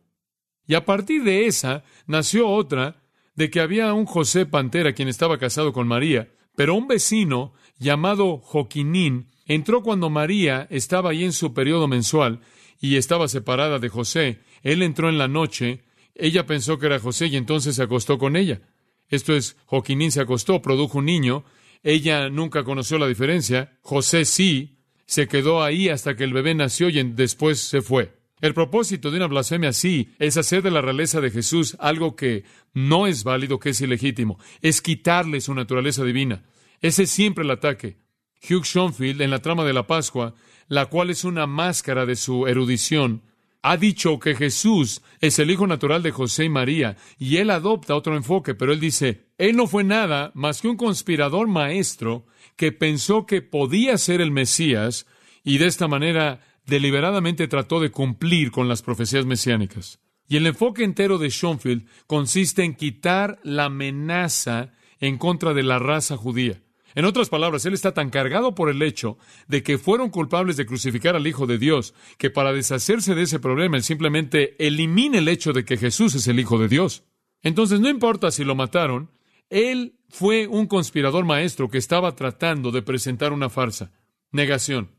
Y 0.66 0.74
a 0.74 0.83
partir 0.83 1.24
de 1.24 1.45
esa 1.45 1.83
nació 2.07 2.50
otra 2.50 3.04
de 3.36 3.51
que 3.51 3.62
había 3.62 3.94
un 3.94 4.07
José 4.07 4.48
Pantera 4.48 4.94
quien 4.94 5.07
estaba 5.07 5.38
casado 5.38 5.71
con 5.71 5.88
María, 5.88 6.31
pero 6.56 6.74
un 6.74 6.88
vecino 6.88 7.54
llamado 7.77 8.39
Joquinín 8.39 9.30
entró 9.45 9.83
cuando 9.83 10.09
María 10.09 10.66
estaba 10.71 11.12
ahí 11.12 11.24
en 11.24 11.33
su 11.33 11.54
periodo 11.54 11.88
mensual 11.88 12.39
y 12.83 12.97
estaba 12.97 13.30
separada 13.30 13.80
de 13.80 13.88
José. 13.88 14.41
Él 14.62 14.81
entró 14.81 15.07
en 15.07 15.18
la 15.18 15.30
noche, 15.30 15.83
ella 16.15 16.45
pensó 16.45 16.77
que 16.77 16.88
era 16.88 17.00
José 17.00 17.27
y 17.27 17.38
entonces 17.38 17.77
se 17.77 17.83
acostó 17.83 18.18
con 18.18 18.35
ella. 18.35 18.59
Esto 19.07 19.33
es, 19.33 19.56
Joquinín 19.68 20.12
se 20.12 20.19
acostó, 20.19 20.62
produjo 20.62 20.97
un 20.97 21.06
niño, 21.06 21.45
ella 21.81 22.27
nunca 22.27 22.65
conoció 22.65 22.97
la 22.97 23.07
diferencia, 23.07 23.80
José 23.83 24.25
sí, 24.25 24.80
se 25.06 25.30
quedó 25.30 25.63
ahí 25.63 25.88
hasta 25.88 26.18
que 26.18 26.25
el 26.25 26.33
bebé 26.33 26.56
nació 26.56 26.89
y 26.89 27.01
después 27.03 27.62
se 27.62 27.81
fue. 27.81 28.18
El 28.41 28.53
propósito 28.53 29.12
de 29.12 29.18
una 29.18 29.27
blasfemia 29.27 29.69
así 29.69 30.09
es 30.19 30.35
hacer 30.35 30.62
de 30.62 30.71
la 30.71 30.81
realeza 30.81 31.21
de 31.21 31.31
Jesús 31.31 31.77
algo 31.80 32.18
que 32.18 32.44
no 32.74 33.07
es 33.07 33.24
válido, 33.24 33.59
que 33.59 33.69
es 33.69 33.80
ilegítimo, 33.80 34.39
es 34.62 34.81
quitarle 34.81 35.39
su 35.39 35.53
naturaleza 35.53 36.03
divina. 36.03 36.44
Ese 36.81 37.03
es 37.03 37.12
siempre 37.12 37.45
el 37.45 37.51
ataque. 37.51 38.03
Hugh 38.41 38.65
Schoenfield, 38.65 39.21
en 39.21 39.31
la 39.31 39.39
trama 39.39 39.63
de 39.63 39.71
la 39.71 39.87
Pascua, 39.87 40.35
la 40.67 40.87
cual 40.87 41.09
es 41.09 41.23
una 41.23 41.47
máscara 41.47 42.05
de 42.05 42.15
su 42.15 42.47
erudición, 42.47 43.21
ha 43.61 43.77
dicho 43.77 44.19
que 44.19 44.35
Jesús 44.35 45.01
es 45.21 45.39
el 45.39 45.49
hijo 45.49 45.67
natural 45.67 46.03
de 46.03 46.11
José 46.11 46.45
y 46.45 46.49
María, 46.49 46.97
y 47.17 47.37
él 47.37 47.49
adopta 47.49 47.95
otro 47.95 48.15
enfoque, 48.17 48.55
pero 48.55 48.73
él 48.73 48.79
dice, 48.81 49.27
él 49.37 49.55
no 49.55 49.67
fue 49.67 49.85
nada 49.85 50.31
más 50.35 50.61
que 50.61 50.67
un 50.67 50.75
conspirador 50.75 51.47
maestro 51.47 52.25
que 52.57 52.71
pensó 52.73 53.25
que 53.25 53.41
podía 53.41 53.97
ser 53.97 54.19
el 54.19 54.31
Mesías 54.31 55.07
y 55.43 55.59
de 55.59 55.67
esta 55.67 55.87
manera 55.87 56.41
deliberadamente 56.65 57.47
trató 57.47 57.79
de 57.79 57.91
cumplir 57.91 58.51
con 58.51 58.67
las 58.67 58.81
profecías 58.81 59.25
mesiánicas. 59.25 59.99
Y 60.27 60.37
el 60.37 60.47
enfoque 60.47 60.83
entero 60.83 61.17
de 61.17 61.29
Schoenfield 61.29 61.85
consiste 62.07 62.63
en 62.63 62.75
quitar 62.75 63.39
la 63.43 63.65
amenaza 63.65 64.73
en 64.99 65.17
contra 65.17 65.53
de 65.53 65.63
la 65.63 65.79
raza 65.79 66.17
judía. 66.17 66.62
En 66.95 67.06
otras 67.06 67.30
palabras, 67.30 67.66
él 67.66 67.73
está 67.73 67.94
tan 67.94 68.09
cargado 68.09 68.54
por 68.56 68.69
el 68.69 68.81
hecho 68.81 69.18
de 69.47 69.64
que 69.64 69.78
fueron 69.78 70.09
culpables 70.09 70.57
de 70.57 70.66
crucificar 70.66 71.16
al 71.16 71.26
Hijo 71.26 71.47
de 71.47 71.57
Dios, 71.57 71.94
que 72.18 72.30
para 72.30 72.54
deshacerse 72.54 73.16
de 73.16 73.23
ese 73.23 73.40
problema, 73.40 73.78
él 73.78 73.83
simplemente 73.83 74.56
elimina 74.66 75.18
el 75.18 75.28
hecho 75.28 75.54
de 75.54 75.66
que 75.66 75.78
Jesús 75.78 76.16
es 76.16 76.28
el 76.28 76.40
Hijo 76.40 76.57
de 76.59 76.68
Dios. 76.68 77.04
Entonces, 77.42 77.80
no 77.80 77.90
importa 77.90 78.31
si 78.31 78.44
lo 78.44 78.56
mataron, 78.56 79.09
él 79.50 80.00
fue 80.09 80.47
un 80.47 80.68
conspirador 80.68 81.26
maestro 81.26 81.69
que 81.69 81.78
estaba 81.78 82.16
tratando 82.16 82.71
de 82.71 82.81
presentar 82.81 83.33
una 83.33 83.50
farsa. 83.50 83.92
Negación. 84.31 84.92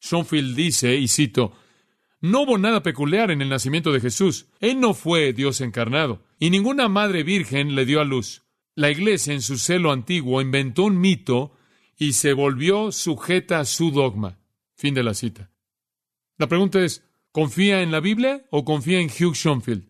Schoenfield 0.00 0.54
dice, 0.54 0.96
y 0.96 1.08
cito, 1.08 1.52
no 2.20 2.42
hubo 2.42 2.58
nada 2.58 2.82
peculiar 2.82 3.30
en 3.30 3.42
el 3.42 3.48
nacimiento 3.48 3.92
de 3.92 4.00
Jesús. 4.00 4.48
Él 4.60 4.80
no 4.80 4.94
fue 4.94 5.32
Dios 5.32 5.60
encarnado, 5.60 6.22
y 6.38 6.50
ninguna 6.50 6.88
madre 6.88 7.22
virgen 7.22 7.74
le 7.74 7.84
dio 7.84 8.00
a 8.00 8.04
luz. 8.04 8.42
La 8.78 8.92
Iglesia, 8.92 9.34
en 9.34 9.42
su 9.42 9.58
celo 9.58 9.90
antiguo, 9.90 10.40
inventó 10.40 10.84
un 10.84 11.00
mito 11.00 11.52
y 11.96 12.12
se 12.12 12.32
volvió 12.32 12.92
sujeta 12.92 13.58
a 13.58 13.64
su 13.64 13.90
dogma. 13.90 14.38
Fin 14.76 14.94
de 14.94 15.02
la 15.02 15.14
cita. 15.14 15.50
La 16.36 16.46
pregunta 16.46 16.84
es, 16.84 17.04
¿confía 17.32 17.82
en 17.82 17.90
la 17.90 17.98
Biblia 17.98 18.46
o 18.52 18.64
confía 18.64 19.00
en 19.00 19.08
Hugh 19.08 19.34
Schoenfield? 19.34 19.88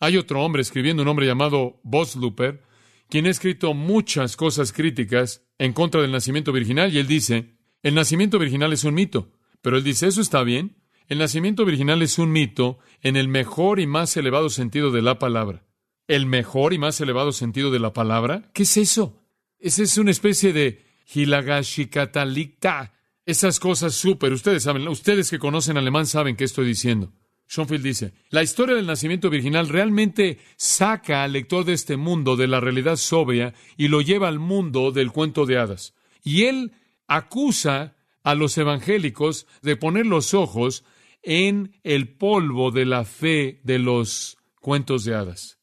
Hay 0.00 0.16
otro 0.16 0.42
hombre 0.42 0.62
escribiendo, 0.62 1.02
un 1.02 1.08
hombre 1.08 1.26
llamado 1.26 1.82
Looper, 1.84 2.62
quien 3.10 3.26
ha 3.26 3.28
escrito 3.28 3.74
muchas 3.74 4.34
cosas 4.34 4.72
críticas 4.72 5.44
en 5.58 5.74
contra 5.74 6.00
del 6.00 6.12
nacimiento 6.12 6.52
virginal, 6.52 6.90
y 6.90 7.00
él 7.00 7.06
dice, 7.06 7.58
el 7.82 7.94
nacimiento 7.94 8.38
virginal 8.38 8.72
es 8.72 8.84
un 8.84 8.94
mito, 8.94 9.30
pero 9.60 9.76
él 9.76 9.84
dice, 9.84 10.06
eso 10.06 10.22
está 10.22 10.42
bien, 10.42 10.78
el 11.06 11.18
nacimiento 11.18 11.66
virginal 11.66 12.00
es 12.00 12.18
un 12.18 12.32
mito 12.32 12.78
en 13.02 13.16
el 13.16 13.28
mejor 13.28 13.78
y 13.78 13.86
más 13.86 14.16
elevado 14.16 14.48
sentido 14.48 14.90
de 14.90 15.02
la 15.02 15.18
palabra. 15.18 15.66
El 16.08 16.26
mejor 16.26 16.72
y 16.72 16.78
más 16.78 17.00
elevado 17.00 17.32
sentido 17.32 17.70
de 17.70 17.78
la 17.78 17.92
palabra? 17.92 18.50
¿Qué 18.52 18.64
es 18.64 18.76
eso? 18.76 19.18
Esa 19.58 19.82
es 19.82 19.96
una 19.98 20.10
especie 20.10 20.52
de 20.52 20.84
hilagashikatalikta. 21.14 22.94
Esas 23.24 23.60
cosas 23.60 23.94
súper, 23.94 24.32
ustedes 24.32 24.64
saben, 24.64 24.88
ustedes 24.88 25.30
que 25.30 25.38
conocen 25.38 25.76
alemán 25.76 26.06
saben 26.06 26.36
qué 26.36 26.44
estoy 26.44 26.66
diciendo. 26.66 27.12
Schoenfield 27.48 27.84
dice, 27.84 28.12
la 28.30 28.42
historia 28.42 28.74
del 28.74 28.86
nacimiento 28.86 29.28
virginal 29.28 29.68
realmente 29.68 30.38
saca 30.56 31.22
al 31.22 31.34
lector 31.34 31.64
de 31.64 31.74
este 31.74 31.96
mundo 31.96 32.34
de 32.34 32.48
la 32.48 32.60
realidad 32.60 32.96
sobria 32.96 33.52
y 33.76 33.88
lo 33.88 34.00
lleva 34.00 34.28
al 34.28 34.38
mundo 34.38 34.90
del 34.90 35.12
cuento 35.12 35.44
de 35.44 35.58
hadas. 35.58 35.94
Y 36.24 36.44
él 36.44 36.72
acusa 37.06 37.94
a 38.22 38.34
los 38.34 38.56
evangélicos 38.56 39.46
de 39.60 39.76
poner 39.76 40.06
los 40.06 40.32
ojos 40.32 40.84
en 41.22 41.76
el 41.84 42.08
polvo 42.08 42.70
de 42.70 42.86
la 42.86 43.04
fe 43.04 43.60
de 43.64 43.78
los 43.78 44.38
cuentos 44.60 45.04
de 45.04 45.14
hadas. 45.14 45.58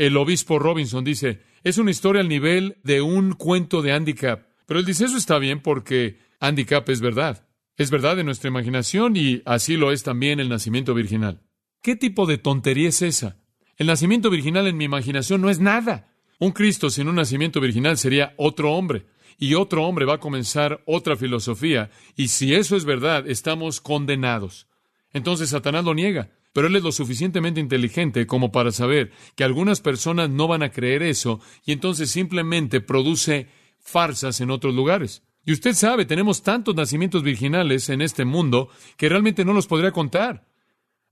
El 0.00 0.16
obispo 0.16 0.58
Robinson 0.58 1.04
dice, 1.04 1.42
es 1.62 1.76
una 1.76 1.90
historia 1.90 2.22
al 2.22 2.28
nivel 2.30 2.78
de 2.84 3.02
un 3.02 3.34
cuento 3.34 3.82
de 3.82 3.92
handicap. 3.92 4.46
Pero 4.64 4.80
él 4.80 4.86
dice, 4.86 5.04
eso 5.04 5.18
está 5.18 5.38
bien 5.38 5.60
porque 5.60 6.16
handicap 6.40 6.88
es 6.88 7.02
verdad. 7.02 7.46
Es 7.76 7.90
verdad 7.90 8.18
en 8.18 8.24
nuestra 8.24 8.48
imaginación 8.48 9.14
y 9.14 9.42
así 9.44 9.76
lo 9.76 9.92
es 9.92 10.02
también 10.02 10.40
el 10.40 10.48
nacimiento 10.48 10.94
virginal. 10.94 11.42
¿Qué 11.82 11.96
tipo 11.96 12.24
de 12.24 12.38
tontería 12.38 12.88
es 12.88 13.02
esa? 13.02 13.36
El 13.76 13.88
nacimiento 13.88 14.30
virginal 14.30 14.66
en 14.68 14.78
mi 14.78 14.84
imaginación 14.84 15.42
no 15.42 15.50
es 15.50 15.60
nada. 15.60 16.14
Un 16.38 16.52
Cristo 16.52 16.88
sin 16.88 17.06
un 17.06 17.16
nacimiento 17.16 17.60
virginal 17.60 17.98
sería 17.98 18.32
otro 18.38 18.72
hombre 18.72 19.04
y 19.38 19.52
otro 19.52 19.84
hombre 19.84 20.06
va 20.06 20.14
a 20.14 20.20
comenzar 20.20 20.82
otra 20.86 21.14
filosofía, 21.16 21.90
y 22.16 22.28
si 22.28 22.54
eso 22.54 22.74
es 22.74 22.86
verdad, 22.86 23.28
estamos 23.28 23.82
condenados. 23.82 24.66
Entonces 25.12 25.50
Satanás 25.50 25.84
lo 25.84 25.92
niega, 25.92 26.30
pero 26.52 26.66
él 26.66 26.76
es 26.76 26.82
lo 26.82 26.92
suficientemente 26.92 27.60
inteligente 27.60 28.26
como 28.26 28.52
para 28.52 28.72
saber 28.72 29.12
que 29.36 29.44
algunas 29.44 29.80
personas 29.80 30.30
no 30.30 30.48
van 30.48 30.62
a 30.62 30.70
creer 30.70 31.02
eso, 31.02 31.40
y 31.64 31.72
entonces 31.72 32.10
simplemente 32.10 32.80
produce 32.80 33.48
farsas 33.78 34.40
en 34.40 34.50
otros 34.50 34.74
lugares. 34.74 35.22
Y 35.44 35.52
usted 35.52 35.74
sabe, 35.74 36.04
tenemos 36.04 36.42
tantos 36.42 36.74
nacimientos 36.74 37.22
virginales 37.22 37.88
en 37.88 38.02
este 38.02 38.24
mundo 38.24 38.68
que 38.96 39.08
realmente 39.08 39.44
no 39.44 39.52
los 39.52 39.66
podría 39.66 39.92
contar. 39.92 40.46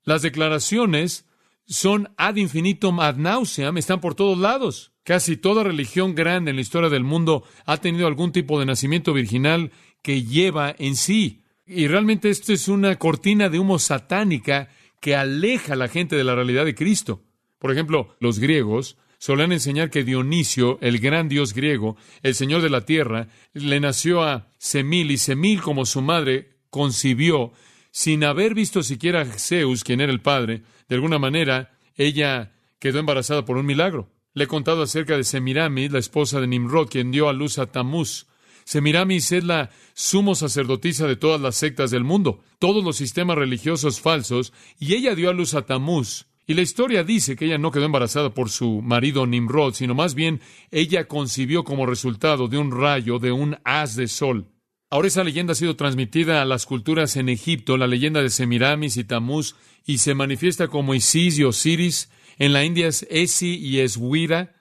Las 0.04 0.23
declaraciones 0.23 1.26
son 1.66 2.12
ad 2.16 2.37
infinitum 2.37 3.00
ad 3.00 3.16
nauseam, 3.16 3.76
están 3.78 4.00
por 4.00 4.14
todos 4.14 4.38
lados. 4.38 4.92
Casi 5.02 5.37
toda 5.37 5.64
religión 5.64 6.14
grande 6.14 6.50
en 6.50 6.57
la 6.57 6.62
historia 6.62 6.90
del 6.90 7.04
mundo 7.04 7.45
ha 7.64 7.78
tenido 7.78 8.07
algún 8.07 8.33
tipo 8.33 8.59
de 8.59 8.66
nacimiento 8.66 9.12
virginal 9.12 9.73
que 10.02 10.23
lleva 10.25 10.75
en 10.78 10.97
sí. 10.97 11.42
Y 11.66 11.87
realmente 11.87 12.30
esto 12.30 12.52
es 12.52 12.68
una 12.68 12.97
cortina 12.97 13.49
de 13.49 13.59
humo 13.59 13.78
satánica 13.78 14.68
que 15.00 15.17
aleja 15.17 15.75
a 15.75 15.76
la 15.76 15.88
gente 15.88 16.17
de 16.17 16.25
la 16.25 16.35
realidad 16.35 16.64
de 16.64 16.75
Cristo. 16.75 17.23
Por 17.59 17.73
ejemplo, 17.73 18.17
los 18.21 18.38
griegos 18.38 18.97
solían 19.19 19.52
enseñar 19.52 19.90
que 19.90 20.05
Dionisio, 20.05 20.78
el 20.81 20.99
gran 20.99 21.28
dios 21.28 21.52
griego, 21.52 21.97
el 22.23 22.35
señor 22.35 22.62
de 22.62 22.71
la 22.71 22.85
tierra, 22.85 23.28
le 23.52 23.81
nació 23.81 24.23
a 24.23 24.52
Semil 24.59 25.11
y 25.11 25.19
Semil, 25.19 25.61
como 25.61 25.87
su 25.87 26.00
madre, 26.00 26.59
concibió 26.71 27.52
sin 27.90 28.23
haber 28.25 28.55
visto 28.55 28.83
siquiera 28.83 29.23
a 29.23 29.25
Zeus, 29.25 29.83
quien 29.83 30.00
era 30.00 30.12
el 30.12 30.21
padre. 30.21 30.62
De 30.88 30.95
alguna 30.95 31.19
manera, 31.19 31.76
ella 31.97 32.52
quedó 32.78 33.00
embarazada 33.00 33.45
por 33.45 33.57
un 33.57 33.67
milagro. 33.67 34.09
Le 34.35 34.45
he 34.45 34.47
contado 34.47 34.83
acerca 34.83 35.17
de 35.17 35.25
Semiramis, 35.25 35.90
la 35.90 35.99
esposa 35.99 36.40
de 36.40 36.47
Nimrod, 36.47 36.88
quien 36.88 37.11
dio 37.11 37.28
a 37.28 37.33
luz 37.33 37.59
a 37.59 37.67
Tamuz. 37.67 38.26
Semiramis 38.69 39.33
es 39.33 39.45
la 39.45 39.71
sumo 39.95 40.35
sacerdotisa 40.35 41.07
de 41.07 41.17
todas 41.17 41.41
las 41.41 41.57
sectas 41.57 41.91
del 41.91 42.05
mundo, 42.05 42.43
todos 42.59 42.85
los 42.85 42.99
sistemas 42.99 43.39
religiosos 43.39 43.99
falsos, 43.99 44.53
y 44.79 44.93
ella 44.93 45.15
dio 45.15 45.31
a 45.31 45.33
luz 45.33 45.55
a 45.55 45.63
Tamuz. 45.63 46.27
Y 46.47 46.53
la 46.53 46.61
historia 46.61 47.03
dice 47.03 47.35
que 47.35 47.47
ella 47.47 47.57
no 47.57 47.71
quedó 47.71 47.87
embarazada 47.87 48.35
por 48.35 48.51
su 48.51 48.83
marido 48.83 49.27
Nimrod, 49.27 49.73
sino 49.73 49.95
más 49.95 50.15
bien 50.15 50.43
ella 50.71 51.09
concibió 51.09 51.65
como 51.65 51.87
resultado 51.87 52.47
de 52.47 52.59
un 52.59 52.71
rayo 52.71 53.19
de 53.19 53.33
un 53.33 53.57
haz 53.65 53.97
de 53.97 54.07
sol. 54.07 54.49
Ahora 54.91 55.09
esa 55.09 55.25
leyenda 55.25 55.53
ha 55.53 55.57
sido 55.57 55.75
transmitida 55.75 56.43
a 56.43 56.45
las 56.45 56.67
culturas 56.67 57.17
en 57.17 57.31
Egipto, 57.31 57.79
la 57.79 57.87
leyenda 57.87 58.21
de 58.21 58.29
Semiramis 58.29 58.99
y 58.99 59.05
Tamuz, 59.05 59.57
y 59.87 59.97
se 59.97 60.13
manifiesta 60.13 60.69
como 60.69 60.95
Isis 60.95 61.39
y 61.39 61.45
Osiris, 61.45 62.11
en 62.37 62.53
la 62.53 62.65
India 62.65 62.89
es 62.89 63.07
Esi 63.09 63.57
y 63.57 63.79
Eswira. 63.79 64.58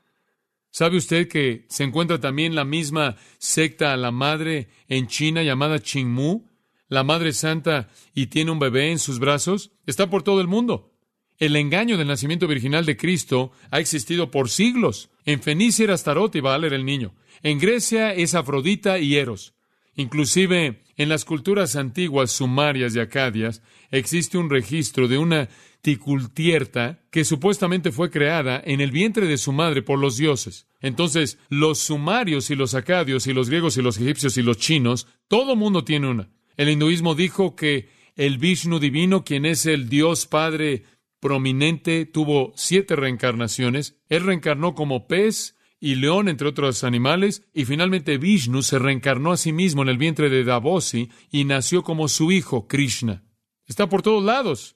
¿Sabe 0.77 0.97
usted 0.97 1.27
que 1.27 1.65
se 1.69 1.83
encuentra 1.83 2.19
también 2.19 2.53
la 2.53 2.63
misma 2.63 3.15
secta 3.39 3.93
a 3.93 3.97
la 3.97 4.11
madre 4.11 4.67
en 4.87 5.07
China 5.07 5.41
llamada 5.41 5.79
Qingmu? 5.79 6.51
La 6.87 7.03
Madre 7.03 7.33
Santa 7.33 7.89
y 8.13 8.27
tiene 8.27 8.51
un 8.51 8.59
bebé 8.59 8.91
en 8.91 8.99
sus 8.99 9.17
brazos. 9.17 9.71
Está 9.87 10.07
por 10.07 10.21
todo 10.21 10.39
el 10.39 10.45
mundo. 10.45 10.93
El 11.39 11.55
engaño 11.55 11.97
del 11.97 12.07
nacimiento 12.07 12.47
virginal 12.47 12.85
de 12.85 12.95
Cristo 12.95 13.51
ha 13.71 13.79
existido 13.79 14.29
por 14.29 14.51
siglos. 14.51 15.09
En 15.25 15.41
Fenicia 15.41 15.85
era 15.85 15.95
Astarot 15.95 16.35
y 16.35 16.41
Baal 16.41 16.63
era 16.63 16.75
el 16.75 16.85
niño. 16.85 17.15
En 17.41 17.57
Grecia 17.57 18.13
es 18.13 18.35
Afrodita 18.35 18.99
y 18.99 19.15
Eros. 19.15 19.55
Inclusive 19.97 20.83
en 20.95 21.09
las 21.09 21.25
culturas 21.25 21.75
antiguas 21.75 22.31
sumarias 22.31 22.95
y 22.95 22.99
acadias 22.99 23.63
existe 23.91 24.37
un 24.37 24.49
registro 24.49 25.07
de 25.07 25.17
una 25.17 25.49
ticultierta 25.81 27.01
que 27.11 27.25
supuestamente 27.25 27.91
fue 27.91 28.11
creada 28.11 28.61
en 28.63 28.79
el 28.79 28.91
vientre 28.91 29.25
de 29.25 29.39
su 29.39 29.51
madre 29.51 29.81
por 29.81 29.97
los 29.97 30.15
dioses. 30.15 30.67
Entonces, 30.81 31.39
los 31.49 31.79
sumarios 31.79 32.51
y 32.51 32.55
los 32.55 32.75
acadios 32.75 33.25
y 33.25 33.33
los 33.33 33.49
griegos 33.49 33.75
y 33.77 33.81
los 33.81 33.97
egipcios 33.97 34.37
y 34.37 34.43
los 34.43 34.57
chinos, 34.57 35.07
todo 35.27 35.55
mundo 35.55 35.83
tiene 35.83 36.09
una. 36.09 36.29
El 36.57 36.69
hinduismo 36.69 37.15
dijo 37.15 37.55
que 37.55 37.89
el 38.15 38.37
Vishnu 38.37 38.79
divino, 38.79 39.23
quien 39.23 39.45
es 39.45 39.65
el 39.65 39.89
Dios 39.89 40.27
Padre 40.27 40.83
prominente, 41.19 42.05
tuvo 42.05 42.53
siete 42.55 42.95
reencarnaciones. 42.95 43.97
Él 44.09 44.25
reencarnó 44.25 44.75
como 44.75 45.07
pez, 45.07 45.56
y 45.79 45.95
león, 45.95 46.27
entre 46.27 46.47
otros 46.47 46.83
animales, 46.83 47.43
y 47.53 47.65
finalmente 47.65 48.17
Vishnu 48.17 48.63
se 48.63 48.79
reencarnó 48.79 49.31
a 49.31 49.37
sí 49.37 49.53
mismo 49.53 49.83
en 49.83 49.89
el 49.89 49.97
vientre 49.97 50.29
de 50.29 50.43
Davosi 50.43 51.09
y 51.31 51.45
nació 51.45 51.83
como 51.83 52.07
su 52.07 52.31
hijo, 52.31 52.67
Krishna. 52.67 53.23
Está 53.65 53.87
por 53.87 54.01
todos 54.01 54.23
lados. 54.23 54.75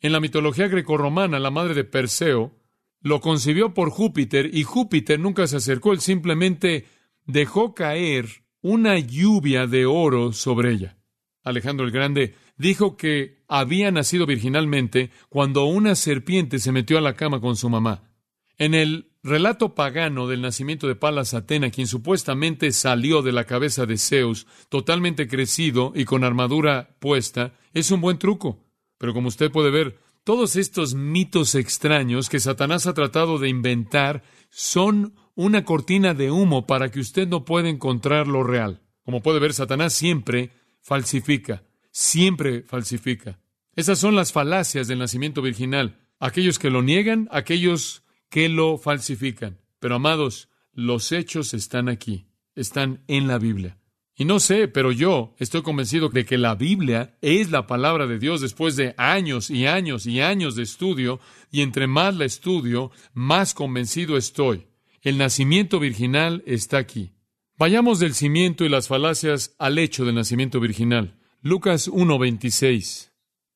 En 0.00 0.12
la 0.12 0.20
mitología 0.20 0.68
grecorromana, 0.68 1.38
la 1.38 1.50
madre 1.50 1.74
de 1.74 1.84
Perseo 1.84 2.54
lo 3.00 3.20
concibió 3.20 3.74
por 3.74 3.90
Júpiter 3.90 4.50
y 4.52 4.64
Júpiter 4.64 5.18
nunca 5.18 5.46
se 5.46 5.56
acercó, 5.56 5.92
él 5.92 6.00
simplemente 6.00 6.86
dejó 7.24 7.74
caer 7.74 8.26
una 8.60 8.98
lluvia 8.98 9.66
de 9.66 9.86
oro 9.86 10.32
sobre 10.32 10.72
ella. 10.72 10.98
Alejandro 11.42 11.84
el 11.84 11.92
Grande 11.92 12.34
dijo 12.56 12.96
que 12.96 13.42
había 13.48 13.90
nacido 13.90 14.26
virginalmente 14.26 15.10
cuando 15.28 15.64
una 15.64 15.94
serpiente 15.94 16.58
se 16.58 16.72
metió 16.72 16.98
a 16.98 17.00
la 17.00 17.14
cama 17.14 17.40
con 17.40 17.56
su 17.56 17.68
mamá. 17.68 18.12
En 18.58 18.74
el 18.74 19.11
relato 19.22 19.74
pagano 19.74 20.26
del 20.26 20.42
nacimiento 20.42 20.88
de 20.88 20.96
Palas 20.96 21.34
Atena, 21.34 21.70
quien 21.70 21.86
supuestamente 21.86 22.72
salió 22.72 23.22
de 23.22 23.32
la 23.32 23.44
cabeza 23.44 23.86
de 23.86 23.98
Zeus, 23.98 24.46
totalmente 24.68 25.28
crecido 25.28 25.92
y 25.94 26.04
con 26.04 26.24
armadura 26.24 26.96
puesta, 26.98 27.54
es 27.72 27.90
un 27.90 28.00
buen 28.00 28.18
truco. 28.18 28.64
Pero 28.98 29.14
como 29.14 29.28
usted 29.28 29.50
puede 29.50 29.70
ver, 29.70 29.98
todos 30.24 30.56
estos 30.56 30.94
mitos 30.94 31.54
extraños 31.54 32.28
que 32.28 32.40
Satanás 32.40 32.86
ha 32.86 32.94
tratado 32.94 33.38
de 33.38 33.48
inventar 33.48 34.22
son 34.50 35.14
una 35.34 35.64
cortina 35.64 36.14
de 36.14 36.30
humo 36.30 36.66
para 36.66 36.90
que 36.90 37.00
usted 37.00 37.26
no 37.26 37.44
pueda 37.44 37.68
encontrar 37.68 38.28
lo 38.28 38.44
real. 38.44 38.82
Como 39.04 39.22
puede 39.22 39.40
ver, 39.40 39.54
Satanás 39.54 39.92
siempre 39.92 40.50
falsifica, 40.80 41.64
siempre 41.90 42.62
falsifica. 42.62 43.40
Esas 43.74 43.98
son 43.98 44.14
las 44.14 44.32
falacias 44.32 44.86
del 44.86 44.98
nacimiento 44.98 45.42
virginal. 45.42 45.98
Aquellos 46.20 46.58
que 46.58 46.70
lo 46.70 46.82
niegan, 46.82 47.28
aquellos 47.32 48.01
que 48.32 48.48
lo 48.48 48.78
falsifican. 48.78 49.58
Pero 49.78 49.96
amados, 49.96 50.48
los 50.72 51.12
hechos 51.12 51.52
están 51.52 51.90
aquí, 51.90 52.28
están 52.54 53.04
en 53.06 53.28
la 53.28 53.38
Biblia. 53.38 53.78
Y 54.16 54.24
no 54.24 54.40
sé, 54.40 54.68
pero 54.68 54.90
yo 54.90 55.34
estoy 55.38 55.60
convencido 55.60 56.08
de 56.08 56.24
que 56.24 56.38
la 56.38 56.54
Biblia 56.54 57.18
es 57.20 57.50
la 57.50 57.66
palabra 57.66 58.06
de 58.06 58.18
Dios 58.18 58.40
después 58.40 58.74
de 58.76 58.94
años 58.96 59.50
y 59.50 59.66
años 59.66 60.06
y 60.06 60.22
años 60.22 60.56
de 60.56 60.62
estudio, 60.62 61.20
y 61.50 61.60
entre 61.60 61.86
más 61.86 62.16
la 62.16 62.24
estudio, 62.24 62.90
más 63.12 63.52
convencido 63.52 64.16
estoy. 64.16 64.66
El 65.02 65.18
nacimiento 65.18 65.78
virginal 65.78 66.42
está 66.46 66.78
aquí. 66.78 67.12
Vayamos 67.58 67.98
del 67.98 68.14
cimiento 68.14 68.64
y 68.64 68.70
las 68.70 68.88
falacias 68.88 69.54
al 69.58 69.78
hecho 69.78 70.06
del 70.06 70.14
nacimiento 70.14 70.58
virginal. 70.58 71.18
Lucas 71.42 71.90
1.26. 71.90 73.10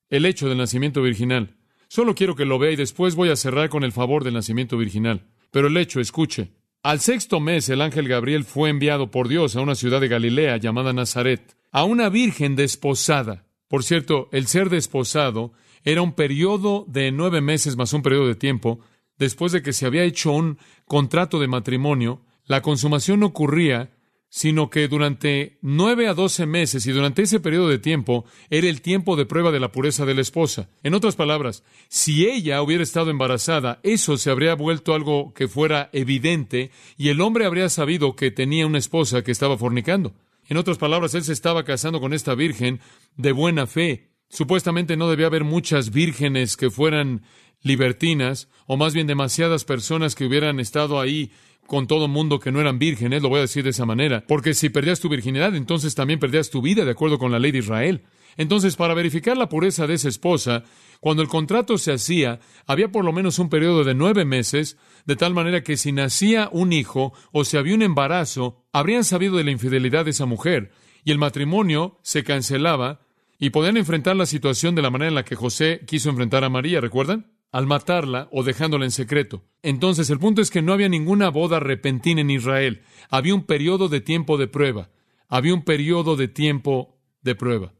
El 0.09 0.25
hecho 0.27 0.47
del 0.47 0.59
nacimiento 0.59 1.01
virginal. 1.01 1.56
Solo 1.87 2.15
quiero 2.15 2.35
que 2.35 2.45
lo 2.45 2.59
vea 2.59 2.71
y 2.71 2.75
después 2.75 3.15
voy 3.15 3.29
a 3.29 3.35
cerrar 3.35 3.69
con 3.69 3.83
el 3.83 3.91
favor 3.91 4.23
del 4.23 4.33
nacimiento 4.33 4.77
virginal. 4.77 5.25
Pero 5.51 5.67
el 5.67 5.77
hecho, 5.77 5.99
escuche. 5.99 6.51
Al 6.83 6.99
sexto 6.99 7.39
mes 7.39 7.69
el 7.69 7.81
ángel 7.81 8.07
Gabriel 8.07 8.43
fue 8.43 8.69
enviado 8.69 9.11
por 9.11 9.27
Dios 9.27 9.55
a 9.55 9.61
una 9.61 9.75
ciudad 9.75 9.99
de 9.99 10.07
Galilea 10.07 10.57
llamada 10.57 10.93
Nazaret, 10.93 11.55
a 11.71 11.83
una 11.83 12.09
virgen 12.09 12.55
desposada. 12.55 13.45
Por 13.67 13.83
cierto, 13.83 14.29
el 14.31 14.47
ser 14.47 14.69
desposado 14.69 15.53
era 15.83 16.01
un 16.01 16.13
periodo 16.13 16.85
de 16.87 17.11
nueve 17.11 17.41
meses 17.41 17.77
más 17.77 17.93
un 17.93 18.01
periodo 18.01 18.27
de 18.27 18.35
tiempo. 18.35 18.79
Después 19.17 19.51
de 19.51 19.61
que 19.61 19.73
se 19.73 19.85
había 19.85 20.03
hecho 20.03 20.31
un 20.31 20.57
contrato 20.85 21.39
de 21.39 21.47
matrimonio, 21.47 22.21
la 22.45 22.61
consumación 22.61 23.23
ocurría 23.23 23.96
sino 24.29 24.69
que 24.69 24.87
durante 24.87 25.57
nueve 25.61 26.07
a 26.07 26.13
doce 26.13 26.45
meses 26.45 26.85
y 26.85 26.91
durante 26.91 27.21
ese 27.21 27.39
periodo 27.39 27.69
de 27.69 27.79
tiempo 27.79 28.25
era 28.49 28.67
el 28.67 28.81
tiempo 28.81 29.15
de 29.15 29.25
prueba 29.25 29.51
de 29.51 29.59
la 29.59 29.71
pureza 29.71 30.05
de 30.05 30.13
la 30.13 30.21
esposa. 30.21 30.69
En 30.83 30.93
otras 30.93 31.15
palabras, 31.15 31.63
si 31.87 32.27
ella 32.27 32.61
hubiera 32.61 32.83
estado 32.83 33.09
embarazada, 33.09 33.79
eso 33.83 34.17
se 34.17 34.29
habría 34.29 34.55
vuelto 34.55 34.93
algo 34.93 35.33
que 35.33 35.47
fuera 35.47 35.89
evidente 35.93 36.71
y 36.97 37.09
el 37.09 37.21
hombre 37.21 37.45
habría 37.45 37.69
sabido 37.69 38.15
que 38.15 38.31
tenía 38.31 38.67
una 38.67 38.79
esposa 38.79 39.23
que 39.23 39.31
estaba 39.31 39.57
fornicando. 39.57 40.13
En 40.49 40.57
otras 40.57 40.77
palabras, 40.77 41.13
él 41.13 41.23
se 41.23 41.33
estaba 41.33 41.63
casando 41.63 41.99
con 41.99 42.13
esta 42.13 42.33
virgen 42.33 42.79
de 43.15 43.31
buena 43.33 43.67
fe. 43.67 44.11
Supuestamente 44.29 44.97
no 44.97 45.09
debía 45.09 45.27
haber 45.27 45.43
muchas 45.43 45.91
vírgenes 45.91 46.57
que 46.57 46.69
fueran 46.69 47.23
libertinas, 47.61 48.49
o 48.65 48.77
más 48.77 48.93
bien 48.93 49.07
demasiadas 49.07 49.65
personas 49.65 50.15
que 50.15 50.25
hubieran 50.25 50.59
estado 50.59 50.99
ahí 50.99 51.31
con 51.67 51.85
todo 51.85 52.07
mundo 52.07 52.39
que 52.39 52.51
no 52.51 52.59
eran 52.59 52.79
vírgenes, 52.79 53.21
lo 53.21 53.29
voy 53.29 53.39
a 53.39 53.41
decir 53.41 53.63
de 53.63 53.69
esa 53.69 53.85
manera, 53.85 54.23
porque 54.27 54.53
si 54.53 54.69
perdías 54.69 54.99
tu 54.99 55.09
virginidad, 55.09 55.55
entonces 55.55 55.93
también 55.93 56.19
perdías 56.19 56.49
tu 56.49 56.61
vida 56.61 56.85
de 56.85 56.91
acuerdo 56.91 57.19
con 57.19 57.31
la 57.31 57.39
ley 57.39 57.51
de 57.51 57.59
Israel. 57.59 58.03
Entonces, 58.37 58.75
para 58.75 58.93
verificar 58.93 59.35
la 59.35 59.49
pureza 59.49 59.87
de 59.87 59.95
esa 59.95 60.09
esposa, 60.09 60.63
cuando 60.99 61.23
el 61.23 61.27
contrato 61.27 61.77
se 61.77 61.91
hacía, 61.91 62.39
había 62.65 62.91
por 62.91 63.03
lo 63.03 63.11
menos 63.11 63.39
un 63.39 63.49
periodo 63.49 63.83
de 63.83 63.95
nueve 63.95 64.25
meses, 64.25 64.77
de 65.05 65.15
tal 65.15 65.33
manera 65.33 65.63
que 65.63 65.77
si 65.77 65.91
nacía 65.91 66.49
un 66.51 66.71
hijo 66.71 67.13
o 67.31 67.43
si 67.43 67.57
había 67.57 67.75
un 67.75 67.81
embarazo, 67.81 68.65
habrían 68.71 69.03
sabido 69.03 69.37
de 69.37 69.43
la 69.43 69.51
infidelidad 69.51 70.05
de 70.05 70.11
esa 70.11 70.25
mujer, 70.25 70.71
y 71.03 71.11
el 71.11 71.17
matrimonio 71.17 71.99
se 72.03 72.23
cancelaba, 72.23 73.01
y 73.39 73.51
podían 73.51 73.77
enfrentar 73.77 74.15
la 74.15 74.25
situación 74.25 74.73
de 74.75 74.81
la 74.81 74.89
manera 74.89 75.09
en 75.09 75.15
la 75.15 75.25
que 75.25 75.35
José 75.35 75.81
quiso 75.85 76.09
enfrentar 76.09 76.43
a 76.43 76.49
María, 76.49 76.81
¿recuerdan? 76.81 77.36
Al 77.57 77.65
matarla 77.65 78.29
o 78.31 78.43
dejándola 78.43 78.85
en 78.85 78.91
secreto. 78.91 79.43
Entonces 79.63 80.11
el 80.11 80.19
punto 80.19 80.43
es 80.43 80.51
que 80.51 80.61
no 80.61 80.73
había 80.73 80.89
ninguna 80.89 81.29
boda 81.29 81.59
repentina 81.59 82.21
en 82.21 82.29
Israel. 82.29 82.83
Había 83.09 83.33
un 83.33 83.47
periodo 83.47 83.89
de 83.89 83.99
tiempo 83.99 84.37
de 84.37 84.47
prueba. 84.47 84.91
Había 85.27 85.55
un 85.55 85.63
periodo 85.63 86.15
de 86.15 86.27
tiempo 86.27 86.99
de 87.23 87.33
prueba. 87.33 87.73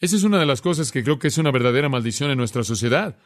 Esa 0.00 0.16
es 0.16 0.24
una 0.24 0.40
de 0.40 0.46
las 0.46 0.60
cosas 0.60 0.90
que 0.90 1.04
creo 1.04 1.20
que 1.20 1.28
es 1.28 1.38
una 1.38 1.52
verdadera 1.52 1.88
maldición 1.88 2.32
en 2.32 2.38
nuestra 2.38 2.64
sociedad. 2.64 3.16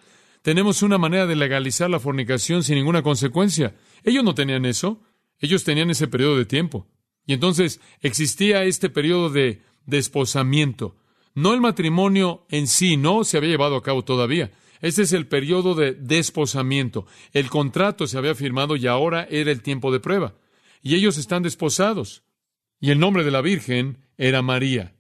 Tenemos 0.43 0.83
una 0.83 0.99
manera 0.99 1.27
de 1.27 1.35
legalizar 1.35 1.89
la 1.89 1.99
fornicación 1.99 2.63
sin 2.63 2.75
ninguna 2.75 3.03
consecuencia. 3.03 3.75
Ellos 4.05 4.23
no 4.23 4.35
tenían 4.35 4.67
eso. 4.67 5.01
Ellos 5.39 5.65
tenían 5.65 5.89
ese 5.89 6.09
periodo 6.09 6.37
de 6.37 6.45
tiempo. 6.45 6.89
Y 7.25 7.33
entonces 7.33 7.81
existía 8.03 8.65
este 8.65 8.91
periodo 8.91 9.31
de 9.31 9.63
desposamiento. 9.87 10.95
No 11.35 11.55
el 11.55 11.63
matrimonio 11.63 12.45
en 12.51 12.67
sí, 12.67 12.99
no 12.99 13.25
se 13.25 13.39
había 13.39 13.53
llevado 13.53 13.77
a 13.77 13.83
cabo 13.83 14.05
todavía. 14.05 14.53
Este 14.81 15.03
es 15.03 15.13
el 15.13 15.27
periodo 15.27 15.75
de 15.75 15.93
desposamiento. 15.93 17.07
El 17.33 17.49
contrato 17.49 18.07
se 18.07 18.19
había 18.19 18.35
firmado 18.35 18.77
y 18.77 18.87
ahora 18.87 19.27
era 19.31 19.51
el 19.51 19.63
tiempo 19.63 19.93
de 19.93 20.01
prueba. 20.01 20.35
Y 20.83 20.95
ellos 20.95 21.19
están 21.19 21.43
desposados. 21.43 22.23
Y 22.81 22.91
el 22.91 22.99
nombre 22.99 23.25
de 23.25 23.31
la 23.31 23.41
Virgen 23.41 23.99
era 24.19 24.43
María. 24.43 24.95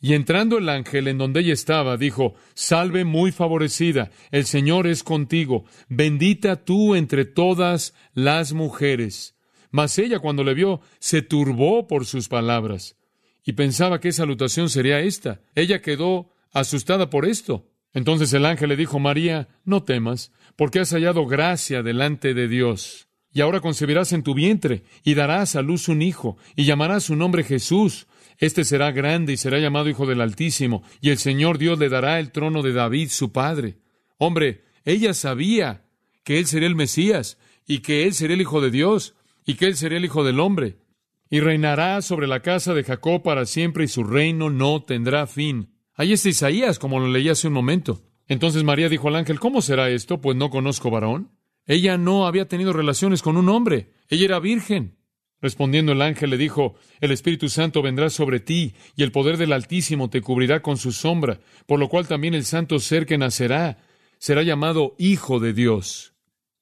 Y 0.00 0.14
entrando 0.14 0.56
el 0.56 0.68
ángel 0.68 1.08
en 1.08 1.18
donde 1.18 1.40
ella 1.40 1.52
estaba, 1.52 1.98
dijo, 1.98 2.34
Salve 2.54 3.04
muy 3.04 3.32
favorecida, 3.32 4.10
el 4.30 4.46
Señor 4.46 4.86
es 4.86 5.02
contigo, 5.02 5.66
bendita 5.88 6.64
tú 6.64 6.94
entre 6.94 7.26
todas 7.26 7.94
las 8.14 8.54
mujeres. 8.54 9.36
Mas 9.70 9.98
ella 9.98 10.18
cuando 10.18 10.42
le 10.42 10.54
vio, 10.54 10.80
se 11.00 11.20
turbó 11.20 11.86
por 11.86 12.06
sus 12.06 12.28
palabras, 12.28 12.96
y 13.44 13.52
pensaba 13.52 14.00
qué 14.00 14.10
salutación 14.12 14.70
sería 14.70 15.00
esta. 15.00 15.42
Ella 15.54 15.82
quedó 15.82 16.32
asustada 16.50 17.10
por 17.10 17.26
esto. 17.26 17.69
Entonces 17.92 18.32
el 18.32 18.46
ángel 18.46 18.68
le 18.68 18.76
dijo, 18.76 18.98
María, 18.98 19.48
no 19.64 19.82
temas, 19.82 20.32
porque 20.56 20.80
has 20.80 20.92
hallado 20.92 21.26
gracia 21.26 21.82
delante 21.82 22.34
de 22.34 22.48
Dios. 22.48 23.08
Y 23.32 23.40
ahora 23.40 23.60
concebirás 23.60 24.12
en 24.12 24.22
tu 24.22 24.34
vientre, 24.34 24.84
y 25.04 25.14
darás 25.14 25.56
a 25.56 25.62
luz 25.62 25.88
un 25.88 26.02
hijo, 26.02 26.36
y 26.56 26.64
llamarás 26.64 27.04
su 27.04 27.16
nombre 27.16 27.44
Jesús. 27.44 28.06
Este 28.38 28.64
será 28.64 28.90
grande 28.90 29.34
y 29.34 29.36
será 29.36 29.58
llamado 29.58 29.88
Hijo 29.88 30.06
del 30.06 30.20
Altísimo, 30.20 30.82
y 31.00 31.10
el 31.10 31.18
Señor 31.18 31.58
Dios 31.58 31.78
le 31.78 31.88
dará 31.88 32.18
el 32.18 32.32
trono 32.32 32.62
de 32.62 32.72
David, 32.72 33.08
su 33.10 33.32
padre. 33.32 33.78
Hombre, 34.18 34.64
ella 34.84 35.14
sabía 35.14 35.84
que 36.24 36.38
él 36.38 36.46
sería 36.46 36.68
el 36.68 36.74
Mesías, 36.74 37.38
y 37.66 37.80
que 37.80 38.04
él 38.04 38.14
sería 38.14 38.34
el 38.34 38.40
Hijo 38.40 38.60
de 38.60 38.70
Dios, 38.70 39.14
y 39.46 39.54
que 39.54 39.66
él 39.66 39.76
sería 39.76 39.98
el 39.98 40.04
Hijo 40.04 40.24
del 40.24 40.40
Hombre. 40.40 40.78
Y 41.28 41.40
reinará 41.40 42.02
sobre 42.02 42.26
la 42.26 42.40
casa 42.40 42.74
de 42.74 42.82
Jacob 42.82 43.22
para 43.22 43.46
siempre, 43.46 43.84
y 43.84 43.88
su 43.88 44.02
reino 44.02 44.50
no 44.50 44.82
tendrá 44.82 45.26
fin. 45.26 45.70
Ahí 46.00 46.14
está 46.14 46.30
Isaías, 46.30 46.78
como 46.78 46.98
lo 46.98 47.08
leí 47.08 47.28
hace 47.28 47.46
un 47.46 47.52
momento. 47.52 48.00
Entonces 48.26 48.64
María 48.64 48.88
dijo 48.88 49.08
al 49.08 49.16
ángel, 49.16 49.38
¿cómo 49.38 49.60
será 49.60 49.90
esto? 49.90 50.18
Pues 50.18 50.34
no 50.34 50.48
conozco 50.48 50.90
varón. 50.90 51.30
Ella 51.66 51.98
no 51.98 52.26
había 52.26 52.48
tenido 52.48 52.72
relaciones 52.72 53.20
con 53.20 53.36
un 53.36 53.50
hombre. 53.50 53.90
Ella 54.08 54.24
era 54.24 54.40
virgen. 54.40 54.96
Respondiendo 55.42 55.92
el 55.92 56.00
ángel 56.00 56.30
le 56.30 56.38
dijo, 56.38 56.74
El 57.02 57.10
Espíritu 57.10 57.50
Santo 57.50 57.82
vendrá 57.82 58.08
sobre 58.08 58.40
ti, 58.40 58.72
y 58.96 59.02
el 59.02 59.12
poder 59.12 59.36
del 59.36 59.52
Altísimo 59.52 60.08
te 60.08 60.22
cubrirá 60.22 60.62
con 60.62 60.78
su 60.78 60.90
sombra, 60.90 61.38
por 61.66 61.78
lo 61.78 61.90
cual 61.90 62.08
también 62.08 62.32
el 62.32 62.46
santo 62.46 62.78
ser 62.78 63.04
que 63.04 63.18
nacerá 63.18 63.76
será 64.16 64.42
llamado 64.42 64.94
Hijo 64.96 65.38
de 65.38 65.52
Dios. 65.52 66.14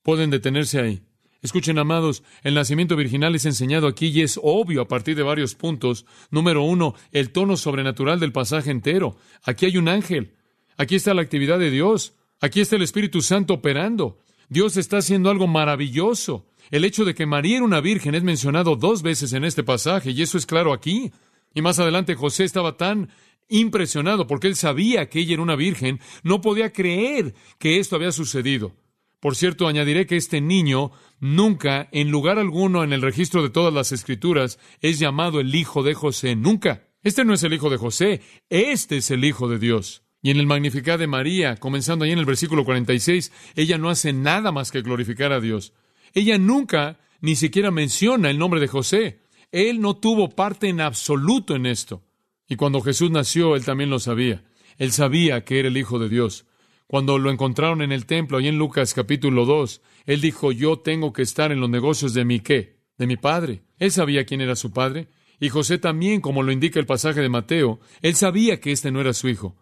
Pueden 0.02 0.30
detenerse 0.30 0.80
ahí. 0.80 1.02
Escuchen, 1.40 1.78
amados, 1.78 2.24
el 2.42 2.54
nacimiento 2.54 2.96
virginal 2.96 3.34
es 3.36 3.44
enseñado 3.44 3.86
aquí 3.86 4.06
y 4.06 4.22
es 4.22 4.40
obvio 4.42 4.82
a 4.82 4.88
partir 4.88 5.16
de 5.16 5.22
varios 5.22 5.54
puntos. 5.54 6.04
Número 6.30 6.62
uno, 6.62 6.94
el 7.12 7.30
tono 7.30 7.56
sobrenatural 7.56 8.18
del 8.18 8.32
pasaje 8.32 8.72
entero. 8.72 9.16
Aquí 9.44 9.66
hay 9.66 9.76
un 9.76 9.88
ángel. 9.88 10.34
Aquí 10.76 10.96
está 10.96 11.14
la 11.14 11.22
actividad 11.22 11.60
de 11.60 11.70
Dios. 11.70 12.14
Aquí 12.40 12.60
está 12.60 12.74
el 12.74 12.82
Espíritu 12.82 13.22
Santo 13.22 13.54
operando. 13.54 14.20
Dios 14.48 14.76
está 14.76 14.98
haciendo 14.98 15.30
algo 15.30 15.46
maravilloso. 15.46 16.46
El 16.70 16.84
hecho 16.84 17.04
de 17.04 17.14
que 17.14 17.26
María 17.26 17.56
era 17.56 17.64
una 17.64 17.80
virgen 17.80 18.16
es 18.16 18.24
mencionado 18.24 18.74
dos 18.74 19.02
veces 19.02 19.32
en 19.32 19.44
este 19.44 19.62
pasaje 19.62 20.10
y 20.10 20.22
eso 20.22 20.38
es 20.38 20.46
claro 20.46 20.72
aquí. 20.72 21.12
Y 21.54 21.62
más 21.62 21.78
adelante 21.78 22.16
José 22.16 22.44
estaba 22.44 22.76
tan 22.76 23.10
impresionado 23.48 24.26
porque 24.26 24.48
él 24.48 24.56
sabía 24.56 25.08
que 25.08 25.20
ella 25.20 25.34
era 25.34 25.42
una 25.42 25.56
virgen, 25.56 26.00
no 26.22 26.40
podía 26.40 26.72
creer 26.72 27.34
que 27.58 27.78
esto 27.78 27.96
había 27.96 28.12
sucedido. 28.12 28.72
Por 29.20 29.34
cierto, 29.34 29.66
añadiré 29.66 30.06
que 30.06 30.16
este 30.16 30.40
niño 30.40 30.92
nunca, 31.18 31.88
en 31.92 32.10
lugar 32.10 32.38
alguno 32.38 32.84
en 32.84 32.92
el 32.92 33.02
registro 33.02 33.42
de 33.42 33.50
todas 33.50 33.74
las 33.74 33.92
escrituras, 33.92 34.58
es 34.80 34.98
llamado 34.98 35.40
el 35.40 35.54
hijo 35.54 35.82
de 35.82 35.94
José. 35.94 36.36
Nunca. 36.36 36.88
Este 37.02 37.24
no 37.24 37.34
es 37.34 37.42
el 37.42 37.52
hijo 37.52 37.70
de 37.70 37.76
José, 37.76 38.22
este 38.48 38.98
es 38.98 39.10
el 39.10 39.24
hijo 39.24 39.48
de 39.48 39.58
Dios. 39.58 40.02
Y 40.20 40.30
en 40.30 40.38
el 40.38 40.46
Magnificat 40.46 40.98
de 40.98 41.06
María, 41.06 41.56
comenzando 41.56 42.04
ahí 42.04 42.10
en 42.10 42.18
el 42.18 42.24
versículo 42.24 42.64
46, 42.64 43.32
ella 43.54 43.78
no 43.78 43.88
hace 43.88 44.12
nada 44.12 44.50
más 44.50 44.72
que 44.72 44.82
glorificar 44.82 45.32
a 45.32 45.40
Dios. 45.40 45.72
Ella 46.12 46.38
nunca 46.38 46.98
ni 47.20 47.36
siquiera 47.36 47.70
menciona 47.70 48.30
el 48.30 48.38
nombre 48.38 48.60
de 48.60 48.66
José. 48.66 49.22
Él 49.52 49.80
no 49.80 49.96
tuvo 49.96 50.30
parte 50.30 50.68
en 50.68 50.80
absoluto 50.80 51.54
en 51.54 51.66
esto. 51.66 52.02
Y 52.48 52.56
cuando 52.56 52.80
Jesús 52.80 53.10
nació, 53.10 53.54
él 53.54 53.64
también 53.64 53.90
lo 53.90 54.00
sabía. 54.00 54.44
Él 54.76 54.92
sabía 54.92 55.44
que 55.44 55.60
era 55.60 55.68
el 55.68 55.76
Hijo 55.76 55.98
de 55.98 56.08
Dios. 56.08 56.46
Cuando 56.88 57.18
lo 57.18 57.30
encontraron 57.30 57.82
en 57.82 57.92
el 57.92 58.06
templo, 58.06 58.40
y 58.40 58.48
en 58.48 58.56
Lucas 58.56 58.94
capítulo 58.94 59.44
2, 59.44 59.82
él 60.06 60.22
dijo, 60.22 60.52
yo 60.52 60.78
tengo 60.78 61.12
que 61.12 61.20
estar 61.20 61.52
en 61.52 61.60
los 61.60 61.68
negocios 61.68 62.14
de 62.14 62.24
mi 62.24 62.40
qué, 62.40 62.78
de 62.96 63.06
mi 63.06 63.18
padre. 63.18 63.62
Él 63.76 63.92
sabía 63.92 64.24
quién 64.24 64.40
era 64.40 64.56
su 64.56 64.72
padre. 64.72 65.08
Y 65.38 65.50
José 65.50 65.76
también, 65.76 66.22
como 66.22 66.42
lo 66.42 66.50
indica 66.50 66.80
el 66.80 66.86
pasaje 66.86 67.20
de 67.20 67.28
Mateo, 67.28 67.78
él 68.00 68.14
sabía 68.14 68.58
que 68.58 68.72
este 68.72 68.90
no 68.90 69.02
era 69.02 69.12
su 69.12 69.28
hijo. 69.28 69.54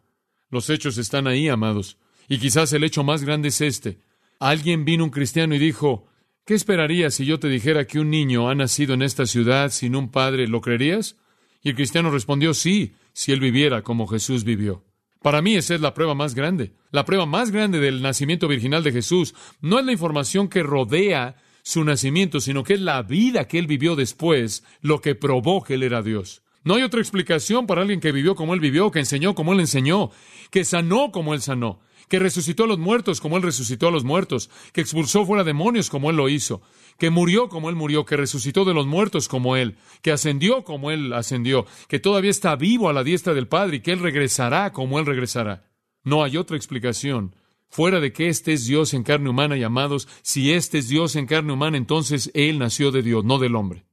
Los 0.50 0.70
hechos 0.70 0.98
están 0.98 1.26
ahí, 1.26 1.48
amados. 1.48 1.98
Y 2.28 2.38
quizás 2.38 2.72
el 2.72 2.84
hecho 2.84 3.02
más 3.02 3.24
grande 3.24 3.48
es 3.48 3.60
este. 3.60 3.98
Alguien 4.38 4.84
vino 4.84 5.02
un 5.02 5.10
cristiano 5.10 5.56
y 5.56 5.58
dijo, 5.58 6.06
¿qué 6.44 6.54
esperarías 6.54 7.14
si 7.14 7.26
yo 7.26 7.40
te 7.40 7.48
dijera 7.48 7.88
que 7.88 7.98
un 7.98 8.08
niño 8.08 8.48
ha 8.48 8.54
nacido 8.54 8.94
en 8.94 9.02
esta 9.02 9.26
ciudad 9.26 9.70
sin 9.70 9.96
un 9.96 10.12
padre? 10.12 10.46
¿Lo 10.46 10.60
creerías? 10.60 11.16
Y 11.60 11.70
el 11.70 11.74
cristiano 11.74 12.12
respondió, 12.12 12.54
sí, 12.54 12.94
si 13.12 13.32
él 13.32 13.40
viviera 13.40 13.82
como 13.82 14.06
Jesús 14.06 14.44
vivió. 14.44 14.84
Para 15.26 15.42
mí 15.42 15.56
esa 15.56 15.74
es 15.74 15.80
la 15.80 15.92
prueba 15.92 16.14
más 16.14 16.36
grande. 16.36 16.70
La 16.92 17.04
prueba 17.04 17.26
más 17.26 17.50
grande 17.50 17.80
del 17.80 18.00
nacimiento 18.00 18.46
virginal 18.46 18.84
de 18.84 18.92
Jesús 18.92 19.34
no 19.60 19.80
es 19.80 19.84
la 19.84 19.90
información 19.90 20.46
que 20.46 20.62
rodea 20.62 21.34
su 21.64 21.82
nacimiento, 21.82 22.38
sino 22.38 22.62
que 22.62 22.74
es 22.74 22.80
la 22.80 23.02
vida 23.02 23.48
que 23.48 23.58
él 23.58 23.66
vivió 23.66 23.96
después, 23.96 24.62
lo 24.82 25.00
que 25.00 25.16
probó 25.16 25.64
que 25.64 25.74
él 25.74 25.82
era 25.82 26.00
Dios. 26.00 26.42
No 26.62 26.76
hay 26.76 26.84
otra 26.84 27.00
explicación 27.00 27.66
para 27.66 27.80
alguien 27.80 27.98
que 27.98 28.12
vivió 28.12 28.36
como 28.36 28.54
él 28.54 28.60
vivió, 28.60 28.92
que 28.92 29.00
enseñó 29.00 29.34
como 29.34 29.52
él 29.52 29.58
enseñó, 29.58 30.12
que 30.52 30.64
sanó 30.64 31.10
como 31.10 31.34
él 31.34 31.42
sanó, 31.42 31.80
que 32.08 32.20
resucitó 32.20 32.62
a 32.62 32.68
los 32.68 32.78
muertos 32.78 33.20
como 33.20 33.36
él 33.36 33.42
resucitó 33.42 33.88
a 33.88 33.90
los 33.90 34.04
muertos, 34.04 34.48
que 34.72 34.80
expulsó 34.80 35.26
fuera 35.26 35.42
demonios 35.42 35.90
como 35.90 36.10
él 36.10 36.16
lo 36.18 36.28
hizo, 36.28 36.62
que 36.98 37.10
murió 37.10 37.48
como 37.48 37.68
Él 37.68 37.76
murió, 37.76 38.04
que 38.04 38.16
resucitó 38.16 38.64
de 38.64 38.74
los 38.74 38.86
muertos 38.86 39.28
como 39.28 39.56
Él, 39.56 39.76
que 40.02 40.12
ascendió 40.12 40.64
como 40.64 40.90
Él 40.90 41.12
ascendió, 41.12 41.66
que 41.88 41.98
todavía 41.98 42.30
está 42.30 42.56
vivo 42.56 42.88
a 42.88 42.92
la 42.92 43.04
diestra 43.04 43.34
del 43.34 43.48
Padre 43.48 43.76
y 43.76 43.80
que 43.80 43.92
Él 43.92 44.00
regresará 44.00 44.72
como 44.72 44.98
Él 44.98 45.06
regresará. 45.06 45.68
No 46.02 46.22
hay 46.22 46.36
otra 46.36 46.56
explicación. 46.56 47.34
Fuera 47.68 48.00
de 48.00 48.12
que 48.12 48.28
este 48.28 48.52
es 48.52 48.66
Dios 48.66 48.94
en 48.94 49.02
carne 49.02 49.28
humana, 49.28 49.56
y 49.56 49.62
amados, 49.62 50.08
si 50.22 50.52
este 50.52 50.78
es 50.78 50.88
Dios 50.88 51.16
en 51.16 51.26
carne 51.26 51.52
humana, 51.52 51.76
entonces 51.76 52.30
Él 52.32 52.58
nació 52.58 52.92
de 52.92 53.02
Dios, 53.02 53.24
no 53.24 53.38
del 53.38 53.56
hombre. 53.56 53.84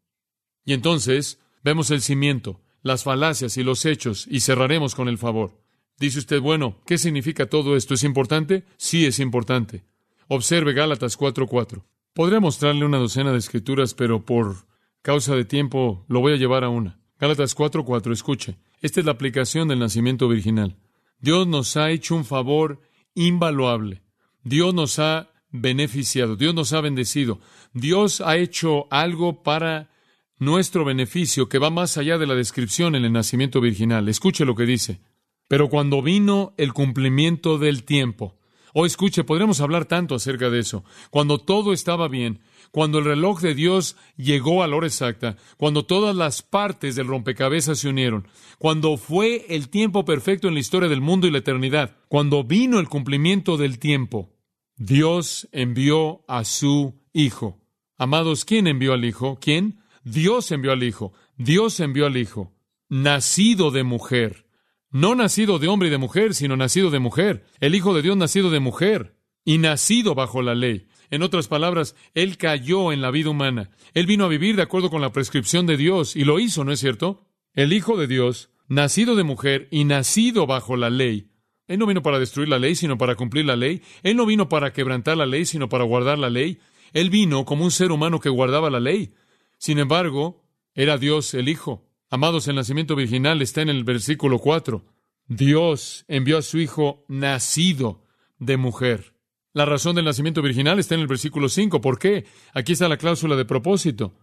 Y 0.64 0.74
entonces 0.74 1.40
vemos 1.64 1.92
el 1.92 2.02
cimiento, 2.02 2.62
las 2.82 3.04
falacias 3.04 3.58
y 3.58 3.64
los 3.64 3.86
hechos, 3.86 4.28
y 4.30 4.42
cerraremos 4.42 4.96
con 4.96 5.08
el 5.10 5.18
favor. 5.18 5.60
Dice 5.98 6.20
usted, 6.20 6.40
bueno, 6.40 6.78
¿qué 6.86 6.98
significa 6.98 7.48
todo 7.48 7.76
esto? 7.76 7.94
¿Es 7.94 8.04
importante? 8.04 8.64
Sí, 8.78 9.06
es 9.06 9.20
importante. 9.20 9.84
Observe 10.28 10.74
Gálatas 10.74 11.18
4:4. 11.18 11.84
Podría 12.14 12.40
mostrarle 12.40 12.86
una 12.86 13.00
docena 13.00 13.32
de 13.32 13.40
escrituras, 13.40 13.96
pero 13.96 14.24
por 14.24 14.68
causa 15.02 15.36
de 15.36 15.46
tiempo, 15.46 16.06
lo 16.08 16.20
voy 16.20 16.34
a 16.34 16.38
llevar 16.38 16.64
a 16.64 16.70
una. 16.70 17.00
Gálatas 17.20 17.56
4:4, 17.56 18.14
escuche. 18.14 18.58
Esta 18.82 19.00
es 19.00 19.06
la 19.06 19.14
aplicación 19.14 19.68
del 19.68 19.80
nacimiento 19.80 20.28
virginal. 20.28 20.78
Dios 21.20 21.48
nos 21.48 21.76
ha 21.76 21.90
hecho 21.90 22.16
un 22.16 22.26
favor 22.26 22.82
invaluable. 23.16 24.04
Dios 24.44 24.74
nos 24.74 25.00
ha 25.00 25.32
beneficiado, 25.50 26.36
Dios 26.36 26.54
nos 26.54 26.74
ha 26.74 26.82
bendecido. 26.82 27.40
Dios 27.74 28.22
ha 28.22 28.38
hecho 28.38 28.88
algo 28.92 29.42
para 29.42 29.90
nuestro 30.38 30.86
beneficio 30.86 31.50
que 31.50 31.60
va 31.60 31.70
más 31.70 31.98
allá 31.98 32.18
de 32.18 32.28
la 32.28 32.36
descripción 32.36 32.96
en 32.96 33.06
el 33.06 33.14
nacimiento 33.14 33.62
virginal. 33.62 34.08
Escuche 34.10 34.46
lo 34.46 34.56
que 34.56 34.66
dice. 34.66 35.00
Pero 35.48 35.70
cuando 35.70 36.02
vino 36.02 36.54
el 36.58 36.74
cumplimiento 36.74 37.58
del 37.58 37.84
tiempo, 37.84 38.36
o 38.74 38.86
escuche, 38.86 39.24
podremos 39.24 39.62
hablar 39.62 39.86
tanto 39.86 40.16
acerca 40.16 40.50
de 40.50 40.60
eso, 40.60 40.84
cuando 41.10 41.38
todo 41.38 41.72
estaba 41.74 42.08
bien, 42.08 42.42
cuando 42.72 43.00
el 43.00 43.06
reloj 43.06 43.40
de 43.42 43.54
Dios 43.54 43.96
llegó 44.18 44.64
a 44.64 44.68
la 44.68 44.76
hora 44.76 44.88
exacta, 44.88 45.38
cuando 45.58 45.86
todas 45.86 46.16
las 46.16 46.42
partes 46.42 46.96
del 46.96 47.08
rompecabezas 47.08 47.80
se 47.80 47.90
unieron, 47.90 48.28
cuando 48.58 48.98
fue 48.98 49.46
el 49.50 49.70
tiempo 49.70 50.06
perfecto 50.06 50.48
en 50.48 50.56
la 50.56 50.60
historia 50.60 50.90
del 50.90 51.02
mundo 51.02 51.28
y 51.28 51.32
la 51.32 51.38
eternidad, 51.38 51.96
cuando 52.08 52.44
vino 52.44 52.80
el 52.80 52.90
cumplimiento 52.90 53.58
del 53.58 53.80
tiempo, 53.80 54.34
Dios 54.76 55.48
envió 55.52 56.26
a 56.28 56.44
su 56.44 57.00
Hijo. 57.14 57.60
Amados, 57.96 58.44
¿quién 58.44 58.66
envió 58.66 58.94
al 58.94 59.06
Hijo? 59.06 59.38
¿Quién? 59.40 59.84
Dios 60.04 60.52
envió 60.52 60.72
al 60.72 60.82
Hijo. 60.82 61.14
Dios 61.38 61.80
envió 61.80 62.08
al 62.08 62.18
Hijo. 62.18 62.54
Nacido 62.90 63.70
de 63.70 63.84
mujer. 63.84 64.48
No 64.94 65.16
nacido 65.16 65.58
de 65.58 65.70
hombre 65.70 65.88
y 65.88 65.92
de 65.92 65.98
mujer, 65.98 66.36
sino 66.36 66.56
nacido 66.56 66.92
de 66.92 67.00
mujer. 67.00 67.48
El 67.60 67.74
Hijo 67.74 67.96
de 67.96 68.04
Dios 68.04 68.16
nacido 68.16 68.52
de 68.52 68.60
mujer 68.60 69.16
y 69.44 69.58
nacido 69.58 70.14
bajo 70.14 70.44
la 70.44 70.54
ley. 70.54 70.86
En 71.10 71.24
otras 71.24 71.48
palabras, 71.48 71.96
Él 72.14 72.38
cayó 72.38 72.92
en 72.92 73.02
la 73.02 73.10
vida 73.10 73.32
humana. 73.32 73.72
Él 73.96 74.06
vino 74.06 74.26
a 74.26 74.28
vivir 74.28 74.56
de 74.56 74.62
acuerdo 74.62 74.92
con 74.92 75.02
la 75.02 75.12
prescripción 75.12 75.66
de 75.66 75.78
Dios 75.78 76.16
y 76.16 76.26
lo 76.26 76.40
hizo, 76.40 76.64
¿no 76.64 76.72
es 76.72 76.80
cierto? 76.80 77.26
El 77.56 77.74
Hijo 77.74 77.98
de 77.98 78.06
Dios, 78.06 78.52
nacido 78.68 79.16
de 79.16 79.24
mujer 79.24 79.68
y 79.72 79.86
nacido 79.86 80.46
bajo 80.46 80.78
la 80.78 80.92
ley. 80.92 81.32
Él 81.68 81.80
no 81.80 81.88
vino 81.88 82.04
para 82.04 82.20
destruir 82.20 82.50
la 82.50 82.60
ley, 82.60 82.76
sino 82.76 82.96
para 83.00 83.16
cumplir 83.16 83.46
la 83.46 83.56
ley. 83.56 83.82
Él 84.04 84.16
no 84.16 84.28
vino 84.28 84.48
para 84.48 84.74
quebrantar 84.74 85.18
la 85.18 85.26
ley, 85.26 85.46
sino 85.46 85.70
para 85.70 85.86
guardar 85.86 86.20
la 86.20 86.30
ley. 86.30 86.60
Él 86.92 87.10
vino 87.10 87.46
como 87.46 87.64
un 87.64 87.72
ser 87.72 87.92
humano 87.92 88.20
que 88.20 88.30
guardaba 88.30 88.70
la 88.70 88.80
ley. 88.80 89.16
Sin 89.58 89.80
embargo, 89.80 90.46
era 90.76 91.00
Dios 91.00 91.34
el 91.34 91.50
Hijo. 91.50 91.90
Amados, 92.14 92.48
el 92.48 92.58
nacimiento 92.58 92.96
virginal 92.96 93.42
está 93.42 93.64
en 93.64 93.70
el 93.70 93.84
versículo 93.84 94.38
4. 94.38 94.86
Dios 95.30 96.06
envió 96.08 96.38
a 96.38 96.44
su 96.44 96.60
Hijo 96.60 97.04
nacido 97.08 98.04
de 98.38 98.56
mujer. 98.58 99.16
La 99.52 99.66
razón 99.66 99.96
del 99.96 100.06
nacimiento 100.06 100.44
virginal 100.44 100.78
está 100.78 100.94
en 100.94 101.02
el 101.02 101.08
versículo 101.08 101.50
5. 101.50 101.82
¿Por 101.82 101.98
qué? 101.98 102.26
Aquí 102.54 102.74
está 102.74 102.88
la 102.88 102.98
cláusula 102.98 103.36
de 103.36 103.46
propósito. 103.46 104.14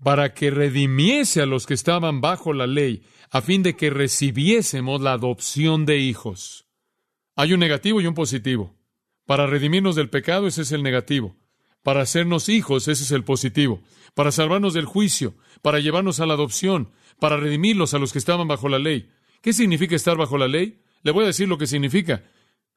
Para 0.00 0.32
que 0.32 0.52
redimiese 0.52 1.42
a 1.42 1.46
los 1.46 1.66
que 1.66 1.74
estaban 1.74 2.20
bajo 2.20 2.52
la 2.52 2.68
ley, 2.68 3.02
a 3.32 3.40
fin 3.40 3.64
de 3.64 3.74
que 3.74 3.90
recibiésemos 3.90 5.00
la 5.00 5.14
adopción 5.14 5.86
de 5.86 5.98
hijos. 5.98 6.68
Hay 7.34 7.52
un 7.52 7.58
negativo 7.58 8.00
y 8.00 8.06
un 8.06 8.14
positivo. 8.14 8.76
Para 9.26 9.48
redimirnos 9.48 9.96
del 9.96 10.08
pecado, 10.08 10.46
ese 10.46 10.62
es 10.62 10.70
el 10.70 10.84
negativo. 10.84 11.34
Para 11.82 12.02
hacernos 12.02 12.48
hijos, 12.48 12.86
ese 12.86 13.02
es 13.02 13.10
el 13.10 13.24
positivo. 13.24 13.82
Para 14.14 14.30
salvarnos 14.30 14.72
del 14.72 14.84
juicio, 14.84 15.34
para 15.62 15.80
llevarnos 15.80 16.20
a 16.20 16.26
la 16.26 16.34
adopción, 16.34 16.90
para 17.20 17.36
redimirlos 17.36 17.94
a 17.94 17.98
los 17.98 18.12
que 18.12 18.18
estaban 18.18 18.48
bajo 18.48 18.68
la 18.68 18.78
ley. 18.78 19.10
¿Qué 19.42 19.52
significa 19.52 19.94
estar 19.94 20.16
bajo 20.16 20.36
la 20.36 20.48
ley? 20.48 20.82
Le 21.02 21.12
voy 21.12 21.24
a 21.24 21.28
decir 21.28 21.48
lo 21.48 21.58
que 21.58 21.66
significa. 21.66 22.24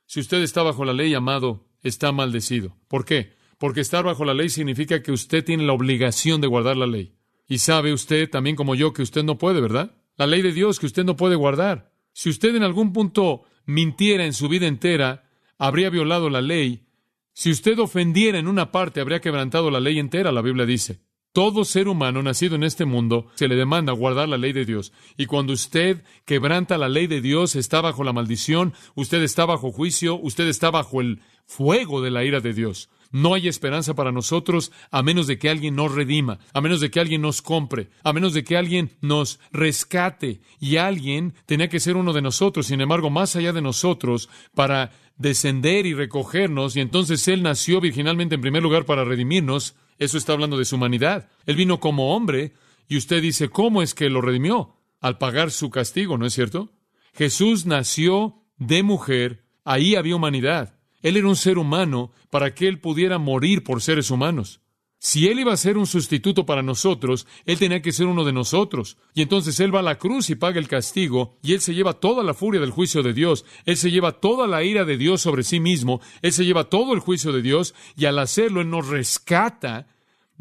Si 0.06 0.20
usted 0.20 0.42
está 0.42 0.64
bajo 0.64 0.86
la 0.86 0.94
ley, 0.94 1.14
amado, 1.14 1.66
está 1.82 2.12
maldecido. 2.12 2.78
¿Por 2.88 3.06
qué? 3.06 3.34
Porque 3.58 3.82
estar 3.82 4.04
bajo 4.04 4.26
la 4.26 4.34
ley 4.34 4.50
significa 4.50 5.02
que 5.02 5.12
usted 5.12 5.44
tiene 5.44 5.66
la 5.66 5.74
obligación 5.74 6.42
de 6.42 6.48
guardar 6.48 6.78
la 6.78 6.88
ley. 6.88 7.16
Y 7.48 7.58
sabe 7.58 7.94
usted, 7.94 8.30
también 8.30 8.56
como 8.56 8.76
yo, 8.76 8.94
que 8.94 9.02
usted 9.02 9.24
no 9.24 9.38
puede, 9.38 9.62
¿verdad? 9.62 9.96
La 10.18 10.28
ley 10.28 10.42
de 10.42 10.54
Dios 10.54 10.80
que 10.80 10.86
usted 10.86 11.04
no 11.04 11.16
puede 11.16 11.36
guardar. 11.36 11.92
Si 12.14 12.30
usted 12.30 12.56
en 12.56 12.64
algún 12.64 12.94
punto 12.94 13.44
mintiera 13.66 14.26
en 14.26 14.34
su 14.34 14.48
vida 14.48 14.68
entera, 14.68 15.30
habría 15.58 15.90
violado 15.90 16.30
la 16.30 16.42
ley. 16.42 16.86
Si 17.34 17.50
usted 17.52 17.80
ofendiera 17.80 18.38
en 18.38 18.48
una 18.48 18.72
parte, 18.72 19.02
habría 19.02 19.22
quebrantado 19.22 19.72
la 19.72 19.80
ley 19.80 20.00
entera, 20.00 20.32
la 20.32 20.42
Biblia 20.42 20.66
dice. 20.66 21.02
Todo 21.34 21.66
ser 21.66 21.88
humano 21.88 22.22
nacido 22.22 22.56
en 22.56 22.64
este 22.64 22.86
mundo 22.86 23.26
se 23.34 23.48
le 23.48 23.56
demanda 23.56 23.92
guardar 23.92 24.30
la 24.30 24.38
ley 24.38 24.54
de 24.54 24.66
Dios. 24.66 24.94
Y 25.18 25.26
cuando 25.26 25.54
usted 25.54 26.04
quebranta 26.26 26.78
la 26.78 26.90
ley 26.90 27.08
de 27.08 27.22
Dios, 27.22 27.56
está 27.56 27.82
bajo 27.82 28.04
la 28.04 28.14
maldición, 28.14 28.74
usted 28.94 29.24
está 29.24 29.46
bajo 29.46 29.72
juicio, 29.72 30.14
usted 30.16 30.48
está 30.48 30.70
bajo 30.70 31.02
el 31.02 31.22
fuego 31.48 32.04
de 32.04 32.12
la 32.12 32.24
ira 32.24 32.40
de 32.40 32.54
Dios. 32.54 32.92
No 33.10 33.34
hay 33.34 33.48
esperanza 33.48 33.96
para 33.96 34.12
nosotros 34.12 34.72
a 34.92 35.02
menos 35.02 35.26
de 35.26 35.40
que 35.40 35.50
alguien 35.50 35.76
nos 35.76 35.92
redima, 35.92 36.38
a 36.54 36.62
menos 36.62 36.82
de 36.82 36.92
que 36.92 37.00
alguien 37.00 37.24
nos 37.24 37.42
compre, 37.42 37.90
a 38.04 38.14
menos 38.14 38.36
de 38.36 38.44
que 38.44 38.56
alguien 38.56 38.92
nos 39.02 39.40
rescate. 39.52 40.40
Y 40.60 40.78
alguien 40.78 41.34
tenía 41.48 41.68
que 41.68 41.80
ser 41.80 41.98
uno 41.98 42.14
de 42.14 42.22
nosotros, 42.22 42.68
sin 42.68 42.80
embargo, 42.80 43.10
más 43.10 43.36
allá 43.36 43.54
de 43.54 43.62
nosotros, 43.64 44.30
para 44.54 44.92
descender 45.18 45.88
y 45.88 45.96
recogernos. 45.96 46.76
Y 46.76 46.82
entonces 46.82 47.28
Él 47.28 47.42
nació 47.42 47.82
virginalmente 47.82 48.36
en 48.36 48.42
primer 48.42 48.62
lugar 48.62 48.86
para 48.86 49.04
redimirnos 49.04 49.76
eso 50.04 50.18
está 50.18 50.34
hablando 50.34 50.58
de 50.58 50.66
su 50.66 50.76
humanidad. 50.76 51.30
Él 51.46 51.56
vino 51.56 51.80
como 51.80 52.16
hombre 52.16 52.54
y 52.88 52.98
usted 52.98 53.22
dice, 53.22 53.50
¿cómo 53.50 53.82
es 53.82 53.94
que 53.94 54.10
lo 54.10 54.22
redimió? 54.22 54.78
Al 55.00 55.18
pagar 55.18 55.52
su 55.52 55.70
castigo, 55.70 56.18
¿no 56.18 56.26
es 56.26 56.34
cierto? 56.34 56.72
Jesús 57.14 57.66
nació 57.66 58.44
de 58.58 58.84
mujer, 58.84 59.46
ahí 59.64 59.96
había 59.96 60.16
humanidad. 60.16 60.80
Él 61.02 61.18
era 61.18 61.28
un 61.28 61.36
ser 61.36 61.58
humano 61.58 62.12
para 62.30 62.56
que 62.56 62.68
él 62.68 62.80
pudiera 62.80 63.18
morir 63.18 63.64
por 63.64 63.82
seres 63.82 64.10
humanos. 64.10 64.62
Si 65.06 65.28
Él 65.28 65.38
iba 65.42 65.52
a 65.52 65.58
ser 65.58 65.78
un 65.78 65.86
sustituto 65.86 66.46
para 66.46 66.62
nosotros, 66.62 67.28
Él 67.44 67.60
tenía 67.60 67.82
que 67.82 67.92
ser 67.92 68.06
uno 68.06 68.24
de 68.24 68.32
nosotros. 68.32 68.96
Y 69.14 69.22
entonces 69.22 69.60
Él 69.60 69.76
va 69.76 69.80
a 69.80 69.84
la 69.84 69.98
cruz 69.98 70.30
y 70.30 70.36
paga 70.36 70.60
el 70.60 70.70
castigo, 70.70 71.38
y 71.44 71.52
Él 71.52 71.60
se 71.60 71.74
lleva 71.74 72.00
toda 72.00 72.24
la 72.24 72.34
furia 72.34 72.62
del 72.62 72.72
juicio 72.72 73.04
de 73.04 73.12
Dios, 73.12 73.44
Él 73.66 73.76
se 73.76 73.92
lleva 73.92 74.22
toda 74.22 74.48
la 74.48 74.64
ira 74.64 74.86
de 74.86 74.96
Dios 74.96 75.20
sobre 75.20 75.44
sí 75.44 75.60
mismo, 75.60 76.00
Él 76.22 76.32
se 76.32 76.46
lleva 76.46 76.70
todo 76.70 76.94
el 76.94 77.02
juicio 77.02 77.34
de 77.34 77.42
Dios, 77.42 77.76
y 77.98 78.06
al 78.06 78.18
hacerlo 78.18 78.62
Él 78.62 78.70
nos 78.70 78.88
rescata 78.88 79.88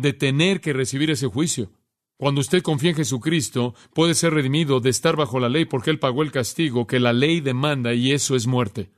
de 0.02 0.12
tener 0.12 0.60
que 0.60 0.72
recibir 0.72 1.10
ese 1.10 1.26
juicio. 1.26 1.70
Cuando 2.16 2.40
usted 2.40 2.62
confía 2.62 2.90
en 2.90 2.96
Jesucristo, 2.96 3.74
puede 3.94 4.14
ser 4.14 4.34
redimido 4.34 4.80
de 4.80 4.90
estar 4.90 5.16
bajo 5.16 5.40
la 5.40 5.48
ley 5.48 5.64
porque 5.64 5.90
Él 5.90 5.98
pagó 5.98 6.22
el 6.22 6.30
castigo 6.30 6.86
que 6.86 7.00
la 7.00 7.12
ley 7.12 7.40
demanda, 7.40 7.94
y 7.94 8.12
eso 8.12 8.36
es 8.36 8.46
muerte. 8.46 8.90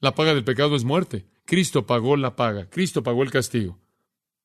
La 0.00 0.14
paga 0.14 0.34
del 0.34 0.44
pecado 0.44 0.76
es 0.76 0.84
muerte. 0.84 1.24
Cristo 1.46 1.86
pagó 1.86 2.16
la 2.16 2.36
paga, 2.36 2.68
Cristo 2.68 3.02
pagó 3.02 3.22
el 3.22 3.30
castigo. 3.30 3.78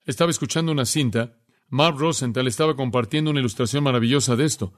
Estaba 0.06 0.32
escuchando 0.32 0.72
una 0.72 0.86
cinta. 0.86 1.38
Mark 1.68 1.98
Rosenthal 1.98 2.48
estaba 2.48 2.76
compartiendo 2.76 3.32
una 3.32 3.42
ilustración 3.42 3.84
maravillosa 3.84 4.36
de 4.36 4.46
esto. 4.46 4.74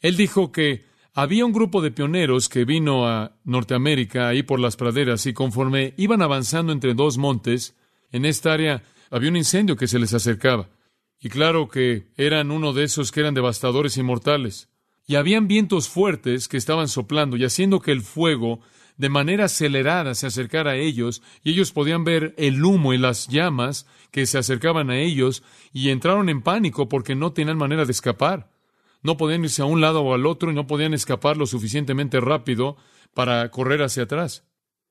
Él 0.00 0.16
dijo 0.16 0.50
que 0.50 0.84
había 1.14 1.44
un 1.44 1.52
grupo 1.52 1.82
de 1.82 1.90
pioneros 1.90 2.48
que 2.48 2.64
vino 2.64 3.06
a 3.06 3.36
Norteamérica, 3.44 4.28
ahí 4.28 4.42
por 4.42 4.58
las 4.58 4.76
praderas, 4.76 5.26
y 5.26 5.34
conforme 5.34 5.94
iban 5.98 6.22
avanzando 6.22 6.72
entre 6.72 6.94
dos 6.94 7.18
montes, 7.18 7.76
en 8.10 8.24
esta 8.24 8.52
área 8.52 8.82
había 9.12 9.30
un 9.30 9.36
incendio 9.36 9.76
que 9.76 9.86
se 9.86 9.98
les 9.98 10.14
acercaba. 10.14 10.70
Y 11.20 11.28
claro 11.28 11.68
que 11.68 12.08
eran 12.16 12.50
uno 12.50 12.72
de 12.72 12.84
esos 12.84 13.12
que 13.12 13.20
eran 13.20 13.34
devastadores 13.34 13.96
y 13.98 14.02
mortales. 14.02 14.70
Y 15.06 15.16
habían 15.16 15.46
vientos 15.46 15.88
fuertes 15.88 16.48
que 16.48 16.56
estaban 16.56 16.88
soplando 16.88 17.36
y 17.36 17.44
haciendo 17.44 17.80
que 17.80 17.92
el 17.92 18.00
fuego 18.00 18.60
de 18.96 19.10
manera 19.10 19.44
acelerada 19.44 20.14
se 20.14 20.26
acercara 20.26 20.72
a 20.72 20.76
ellos, 20.76 21.22
y 21.42 21.50
ellos 21.50 21.72
podían 21.72 22.04
ver 22.04 22.34
el 22.38 22.64
humo 22.64 22.92
y 22.92 22.98
las 22.98 23.28
llamas 23.28 23.86
que 24.10 24.26
se 24.26 24.38
acercaban 24.38 24.90
a 24.90 24.98
ellos, 24.98 25.42
y 25.72 25.90
entraron 25.90 26.28
en 26.28 26.42
pánico 26.42 26.88
porque 26.88 27.14
no 27.14 27.32
tenían 27.32 27.58
manera 27.58 27.84
de 27.84 27.92
escapar. 27.92 28.50
No 29.02 29.16
podían 29.16 29.44
irse 29.44 29.62
a 29.62 29.66
un 29.66 29.80
lado 29.80 30.02
o 30.02 30.14
al 30.14 30.26
otro 30.26 30.50
y 30.50 30.54
no 30.54 30.66
podían 30.66 30.94
escapar 30.94 31.36
lo 31.36 31.46
suficientemente 31.46 32.20
rápido 32.20 32.76
para 33.14 33.50
correr 33.50 33.82
hacia 33.82 34.04
atrás. 34.04 34.46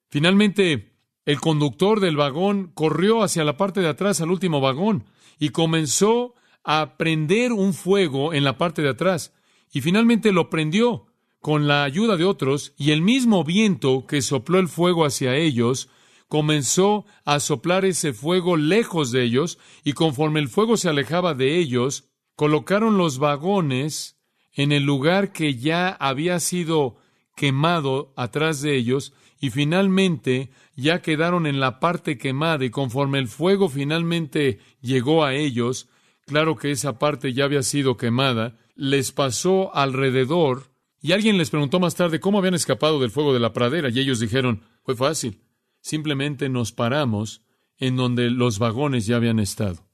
Finalmente, 0.09 0.90
el 1.25 1.39
conductor 1.39 1.99
del 1.99 2.17
vagón 2.17 2.71
corrió 2.73 3.23
hacia 3.23 3.43
la 3.43 3.57
parte 3.57 3.81
de 3.81 3.89
atrás 3.89 4.21
al 4.21 4.31
último 4.31 4.61
vagón 4.61 5.05
y 5.39 5.49
comenzó 5.49 6.35
a 6.63 6.97
prender 6.97 7.51
un 7.51 7.73
fuego 7.73 8.33
en 8.33 8.43
la 8.43 8.57
parte 8.57 8.81
de 8.81 8.89
atrás. 8.89 9.33
Y 9.71 9.81
finalmente 9.81 10.31
lo 10.31 10.49
prendió 10.49 11.07
con 11.39 11.67
la 11.67 11.83
ayuda 11.83 12.17
de 12.17 12.25
otros, 12.25 12.73
y 12.77 12.91
el 12.91 13.01
mismo 13.01 13.43
viento 13.43 14.05
que 14.05 14.21
sopló 14.21 14.59
el 14.59 14.67
fuego 14.67 15.05
hacia 15.05 15.35
ellos 15.35 15.89
comenzó 16.27 17.05
a 17.25 17.39
soplar 17.39 17.83
ese 17.83 18.13
fuego 18.13 18.55
lejos 18.55 19.11
de 19.11 19.23
ellos, 19.23 19.57
y 19.83 19.93
conforme 19.93 20.39
el 20.39 20.49
fuego 20.49 20.77
se 20.77 20.87
alejaba 20.87 21.33
de 21.33 21.57
ellos, 21.57 22.09
colocaron 22.35 22.97
los 22.97 23.17
vagones 23.17 24.19
en 24.53 24.71
el 24.71 24.83
lugar 24.83 25.33
que 25.33 25.55
ya 25.55 25.89
había 25.89 26.39
sido 26.39 26.97
quemado 27.35 28.13
atrás 28.15 28.61
de 28.61 28.75
ellos, 28.75 29.13
y 29.39 29.49
finalmente 29.49 30.51
ya 30.75 31.01
quedaron 31.01 31.47
en 31.47 31.59
la 31.59 31.79
parte 31.79 32.17
quemada, 32.17 32.65
y 32.65 32.69
conforme 32.69 33.19
el 33.19 33.27
fuego 33.27 33.69
finalmente 33.69 34.59
llegó 34.81 35.23
a 35.23 35.33
ellos, 35.33 35.89
claro 36.25 36.55
que 36.55 36.71
esa 36.71 36.99
parte 36.99 37.33
ya 37.33 37.45
había 37.45 37.63
sido 37.63 37.97
quemada, 37.97 38.57
les 38.75 39.11
pasó 39.11 39.75
alrededor 39.75 40.71
y 41.01 41.13
alguien 41.13 41.37
les 41.37 41.49
preguntó 41.49 41.79
más 41.79 41.95
tarde 41.95 42.19
cómo 42.19 42.37
habían 42.37 42.53
escapado 42.53 42.99
del 42.99 43.11
fuego 43.11 43.33
de 43.33 43.39
la 43.39 43.53
pradera 43.53 43.89
y 43.89 43.99
ellos 43.99 44.19
dijeron, 44.19 44.63
fue 44.83 44.95
fácil, 44.95 45.41
simplemente 45.81 46.47
nos 46.47 46.71
paramos 46.71 47.41
en 47.77 47.95
donde 47.95 48.29
los 48.29 48.59
vagones 48.59 49.07
ya 49.07 49.15
habían 49.15 49.39
estado. 49.39 49.87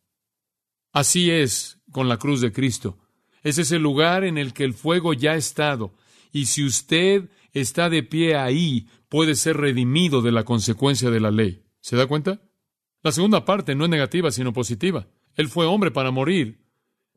Así 0.92 1.32
es 1.32 1.80
con 1.92 2.10
la 2.10 2.18
cruz 2.18 2.42
de 2.42 2.52
Cristo. 2.52 2.98
Es 3.44 3.58
ese 3.58 3.80
lugar 3.80 4.26
en 4.26 4.38
el 4.38 4.54
que 4.54 4.66
el 4.66 4.74
fuego 4.74 5.14
ya 5.14 5.32
ha 5.32 5.36
estado. 5.36 5.94
Y 6.32 6.46
si 6.46 6.66
usted 6.66 7.30
está 7.54 7.90
de 7.90 8.04
pie 8.04 8.36
ahí, 8.36 8.88
puede 9.10 9.36
ser 9.36 9.58
redimido 9.58 10.22
de 10.22 10.32
la 10.32 10.44
consecuencia 10.44 11.10
de 11.10 11.20
la 11.20 11.32
ley. 11.32 11.64
¿Se 11.82 11.96
da 11.96 12.08
cuenta? 12.08 12.42
La 13.04 13.12
segunda 13.12 13.46
parte 13.46 13.76
no 13.76 13.86
es 13.86 13.90
negativa, 13.90 14.32
sino 14.32 14.54
positiva. 14.54 15.08
Él 15.36 15.48
fue 15.48 15.66
hombre 15.66 15.92
para 15.92 16.12
morir, 16.12 16.60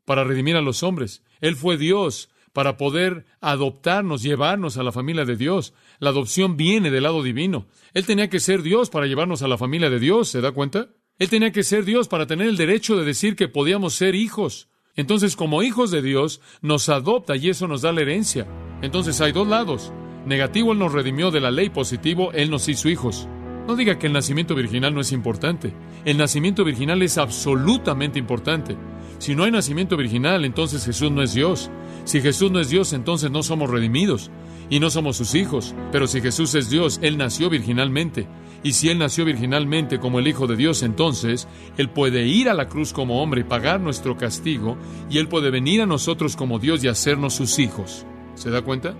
para 0.05 0.23
redimir 0.23 0.55
a 0.55 0.61
los 0.61 0.83
hombres. 0.83 1.23
Él 1.41 1.55
fue 1.55 1.77
Dios 1.77 2.29
para 2.53 2.77
poder 2.77 3.25
adoptarnos, 3.39 4.23
llevarnos 4.23 4.77
a 4.77 4.83
la 4.83 4.91
familia 4.91 5.25
de 5.25 5.35
Dios. 5.35 5.73
La 5.99 6.09
adopción 6.09 6.57
viene 6.57 6.91
del 6.91 7.03
lado 7.03 7.23
divino. 7.23 7.67
Él 7.93 8.05
tenía 8.05 8.29
que 8.29 8.39
ser 8.39 8.61
Dios 8.61 8.89
para 8.89 9.07
llevarnos 9.07 9.41
a 9.41 9.47
la 9.47 9.57
familia 9.57 9.89
de 9.89 9.99
Dios, 9.99 10.29
¿se 10.29 10.41
da 10.41 10.51
cuenta? 10.51 10.89
Él 11.17 11.29
tenía 11.29 11.51
que 11.51 11.63
ser 11.63 11.85
Dios 11.85 12.07
para 12.07 12.27
tener 12.27 12.47
el 12.47 12.57
derecho 12.57 12.97
de 12.97 13.05
decir 13.05 13.35
que 13.35 13.47
podíamos 13.47 13.93
ser 13.93 14.15
hijos. 14.15 14.69
Entonces, 14.95 15.35
como 15.35 15.63
hijos 15.63 15.91
de 15.91 16.01
Dios, 16.01 16.41
nos 16.61 16.89
adopta 16.89 17.35
y 17.35 17.49
eso 17.49 17.67
nos 17.67 17.81
da 17.81 17.91
la 17.91 18.01
herencia. 18.01 18.47
Entonces 18.81 19.19
hay 19.21 19.31
dos 19.31 19.47
lados. 19.47 19.93
Negativo, 20.25 20.71
Él 20.71 20.79
nos 20.79 20.93
redimió 20.93 21.31
de 21.31 21.41
la 21.41 21.51
ley. 21.51 21.69
Positivo, 21.69 22.31
Él 22.33 22.49
nos 22.49 22.67
hizo 22.67 22.89
hijos. 22.89 23.27
No 23.67 23.75
diga 23.75 23.99
que 23.99 24.07
el 24.07 24.13
nacimiento 24.13 24.55
virginal 24.55 24.93
no 24.93 25.01
es 25.01 25.11
importante. 25.11 25.73
El 26.03 26.17
nacimiento 26.17 26.63
virginal 26.63 27.01
es 27.01 27.17
absolutamente 27.17 28.19
importante. 28.19 28.75
Si 29.19 29.35
no 29.35 29.43
hay 29.43 29.51
nacimiento 29.51 29.97
virginal, 29.97 30.45
entonces 30.45 30.83
Jesús 30.83 31.11
no 31.11 31.21
es 31.21 31.33
Dios. 31.33 31.69
Si 32.05 32.21
Jesús 32.21 32.51
no 32.51 32.59
es 32.59 32.69
Dios, 32.69 32.91
entonces 32.93 33.29
no 33.29 33.43
somos 33.43 33.69
redimidos 33.69 34.31
y 34.69 34.79
no 34.79 34.89
somos 34.89 35.17
sus 35.17 35.35
hijos. 35.35 35.75
Pero 35.91 36.07
si 36.07 36.21
Jesús 36.21 36.55
es 36.55 36.71
Dios, 36.71 36.99
Él 37.03 37.17
nació 37.17 37.49
virginalmente. 37.49 38.27
Y 38.63 38.73
si 38.73 38.89
Él 38.89 38.97
nació 38.97 39.25
virginalmente 39.25 39.99
como 39.99 40.19
el 40.19 40.27
Hijo 40.27 40.47
de 40.47 40.55
Dios, 40.55 40.81
entonces 40.81 41.47
Él 41.77 41.89
puede 41.89 42.25
ir 42.25 42.49
a 42.49 42.55
la 42.55 42.67
cruz 42.67 42.93
como 42.93 43.21
hombre 43.21 43.41
y 43.41 43.43
pagar 43.43 43.79
nuestro 43.79 44.17
castigo, 44.17 44.77
y 45.09 45.17
Él 45.17 45.27
puede 45.27 45.51
venir 45.51 45.81
a 45.81 45.85
nosotros 45.85 46.35
como 46.35 46.57
Dios 46.57 46.83
y 46.83 46.87
hacernos 46.87 47.33
sus 47.33 47.59
hijos. 47.59 48.05
¿Se 48.41 48.49
da 48.49 48.63
cuenta? 48.63 48.95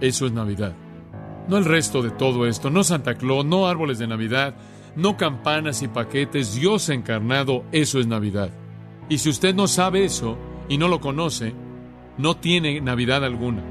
Eso 0.00 0.24
es 0.24 0.32
Navidad. 0.32 0.72
No 1.48 1.58
el 1.58 1.66
resto 1.66 2.00
de 2.00 2.10
todo 2.10 2.46
esto, 2.46 2.70
no 2.70 2.82
Santa 2.82 3.16
Claus, 3.16 3.44
no 3.44 3.68
árboles 3.68 3.98
de 3.98 4.06
Navidad, 4.06 4.54
no 4.96 5.18
campanas 5.18 5.82
y 5.82 5.88
paquetes, 5.88 6.54
Dios 6.54 6.88
encarnado, 6.88 7.62
eso 7.72 8.00
es 8.00 8.06
Navidad. 8.06 8.48
Y 9.10 9.18
si 9.18 9.28
usted 9.28 9.54
no 9.54 9.68
sabe 9.68 10.06
eso 10.06 10.38
y 10.70 10.78
no 10.78 10.88
lo 10.88 11.02
conoce, 11.02 11.52
no 12.16 12.38
tiene 12.38 12.80
Navidad 12.80 13.22
alguna. 13.22 13.62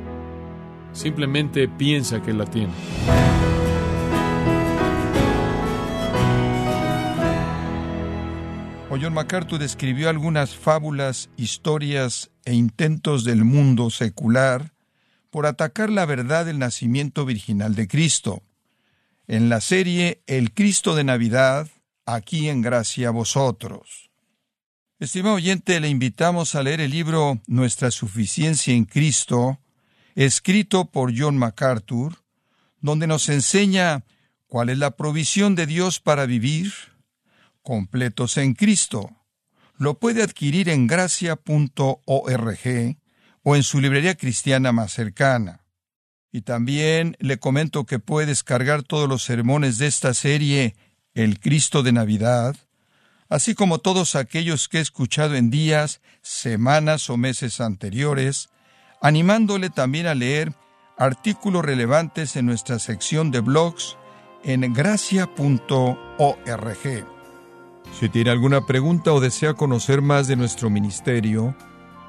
Simplemente 0.93 1.67
piensa 1.67 2.21
que 2.21 2.31
la 2.31 2.45
tiene. 2.45 2.73
John 9.01 9.13
MacArthur 9.13 9.59
describió 9.59 10.09
algunas 10.09 10.55
fábulas, 10.55 11.29
historias 11.35 12.31
e 12.45 12.53
intentos 12.53 13.23
del 13.25 13.43
mundo 13.43 13.89
secular 13.89 14.74
por 15.35 15.47
atacar 15.47 15.89
la 15.89 16.05
verdad 16.05 16.45
del 16.45 16.59
nacimiento 16.59 17.25
virginal 17.25 17.75
de 17.75 17.89
Cristo. 17.89 18.41
En 19.27 19.49
la 19.49 19.59
serie 19.59 20.23
El 20.27 20.53
Cristo 20.53 20.95
de 20.95 21.03
Navidad, 21.03 21.67
aquí 22.05 22.47
en 22.47 22.61
gracia 22.61 23.11
vosotros. 23.11 24.11
Estimado 24.97 25.35
oyente, 25.35 25.81
le 25.81 25.89
invitamos 25.89 26.55
a 26.55 26.63
leer 26.63 26.79
el 26.79 26.91
libro 26.91 27.41
Nuestra 27.47 27.91
Suficiencia 27.91 28.73
en 28.73 28.85
Cristo, 28.85 29.59
escrito 30.15 30.85
por 30.85 31.11
John 31.13 31.37
MacArthur, 31.37 32.15
donde 32.79 33.05
nos 33.05 33.27
enseña 33.27 34.05
cuál 34.47 34.69
es 34.69 34.77
la 34.77 34.91
provisión 34.91 35.53
de 35.55 35.65
Dios 35.65 35.99
para 35.99 36.25
vivir 36.25 36.71
completos 37.61 38.37
en 38.37 38.53
Cristo. 38.53 39.11
Lo 39.77 39.99
puede 39.99 40.23
adquirir 40.23 40.69
en 40.69 40.87
gracia.org 40.87 41.35
o 43.45 43.55
en 43.55 43.63
su 43.63 43.79
librería 43.79 44.15
cristiana 44.15 44.73
más 44.73 44.91
cercana. 44.91 45.61
Y 46.33 46.41
también 46.41 47.15
le 47.21 47.39
comento 47.39 47.85
que 47.85 47.99
puede 47.99 48.27
descargar 48.27 48.83
todos 48.83 49.07
los 49.07 49.23
sermones 49.23 49.77
de 49.77 49.87
esta 49.87 50.13
serie 50.13 50.75
El 51.13 51.39
Cristo 51.39 51.81
de 51.81 51.93
Navidad 51.93 52.57
así 53.29 53.55
como 53.55 53.79
todos 53.79 54.15
aquellos 54.15 54.67
que 54.67 54.77
he 54.79 54.81
escuchado 54.81 55.35
en 55.35 55.49
días, 55.49 56.01
semanas 56.21 57.09
o 57.09 57.17
meses 57.17 57.59
anteriores, 57.61 58.49
animándole 59.01 59.69
también 59.69 60.07
a 60.07 60.15
leer 60.15 60.53
artículos 60.97 61.65
relevantes 61.65 62.35
en 62.35 62.45
nuestra 62.45 62.79
sección 62.79 63.31
de 63.31 63.41
blogs 63.41 63.97
en 64.43 64.73
gracia.org. 64.73 65.97
Si 67.99 68.09
tiene 68.09 68.29
alguna 68.29 68.65
pregunta 68.65 69.13
o 69.13 69.19
desea 69.19 69.53
conocer 69.53 70.01
más 70.01 70.27
de 70.27 70.35
nuestro 70.35 70.69
ministerio, 70.69 71.55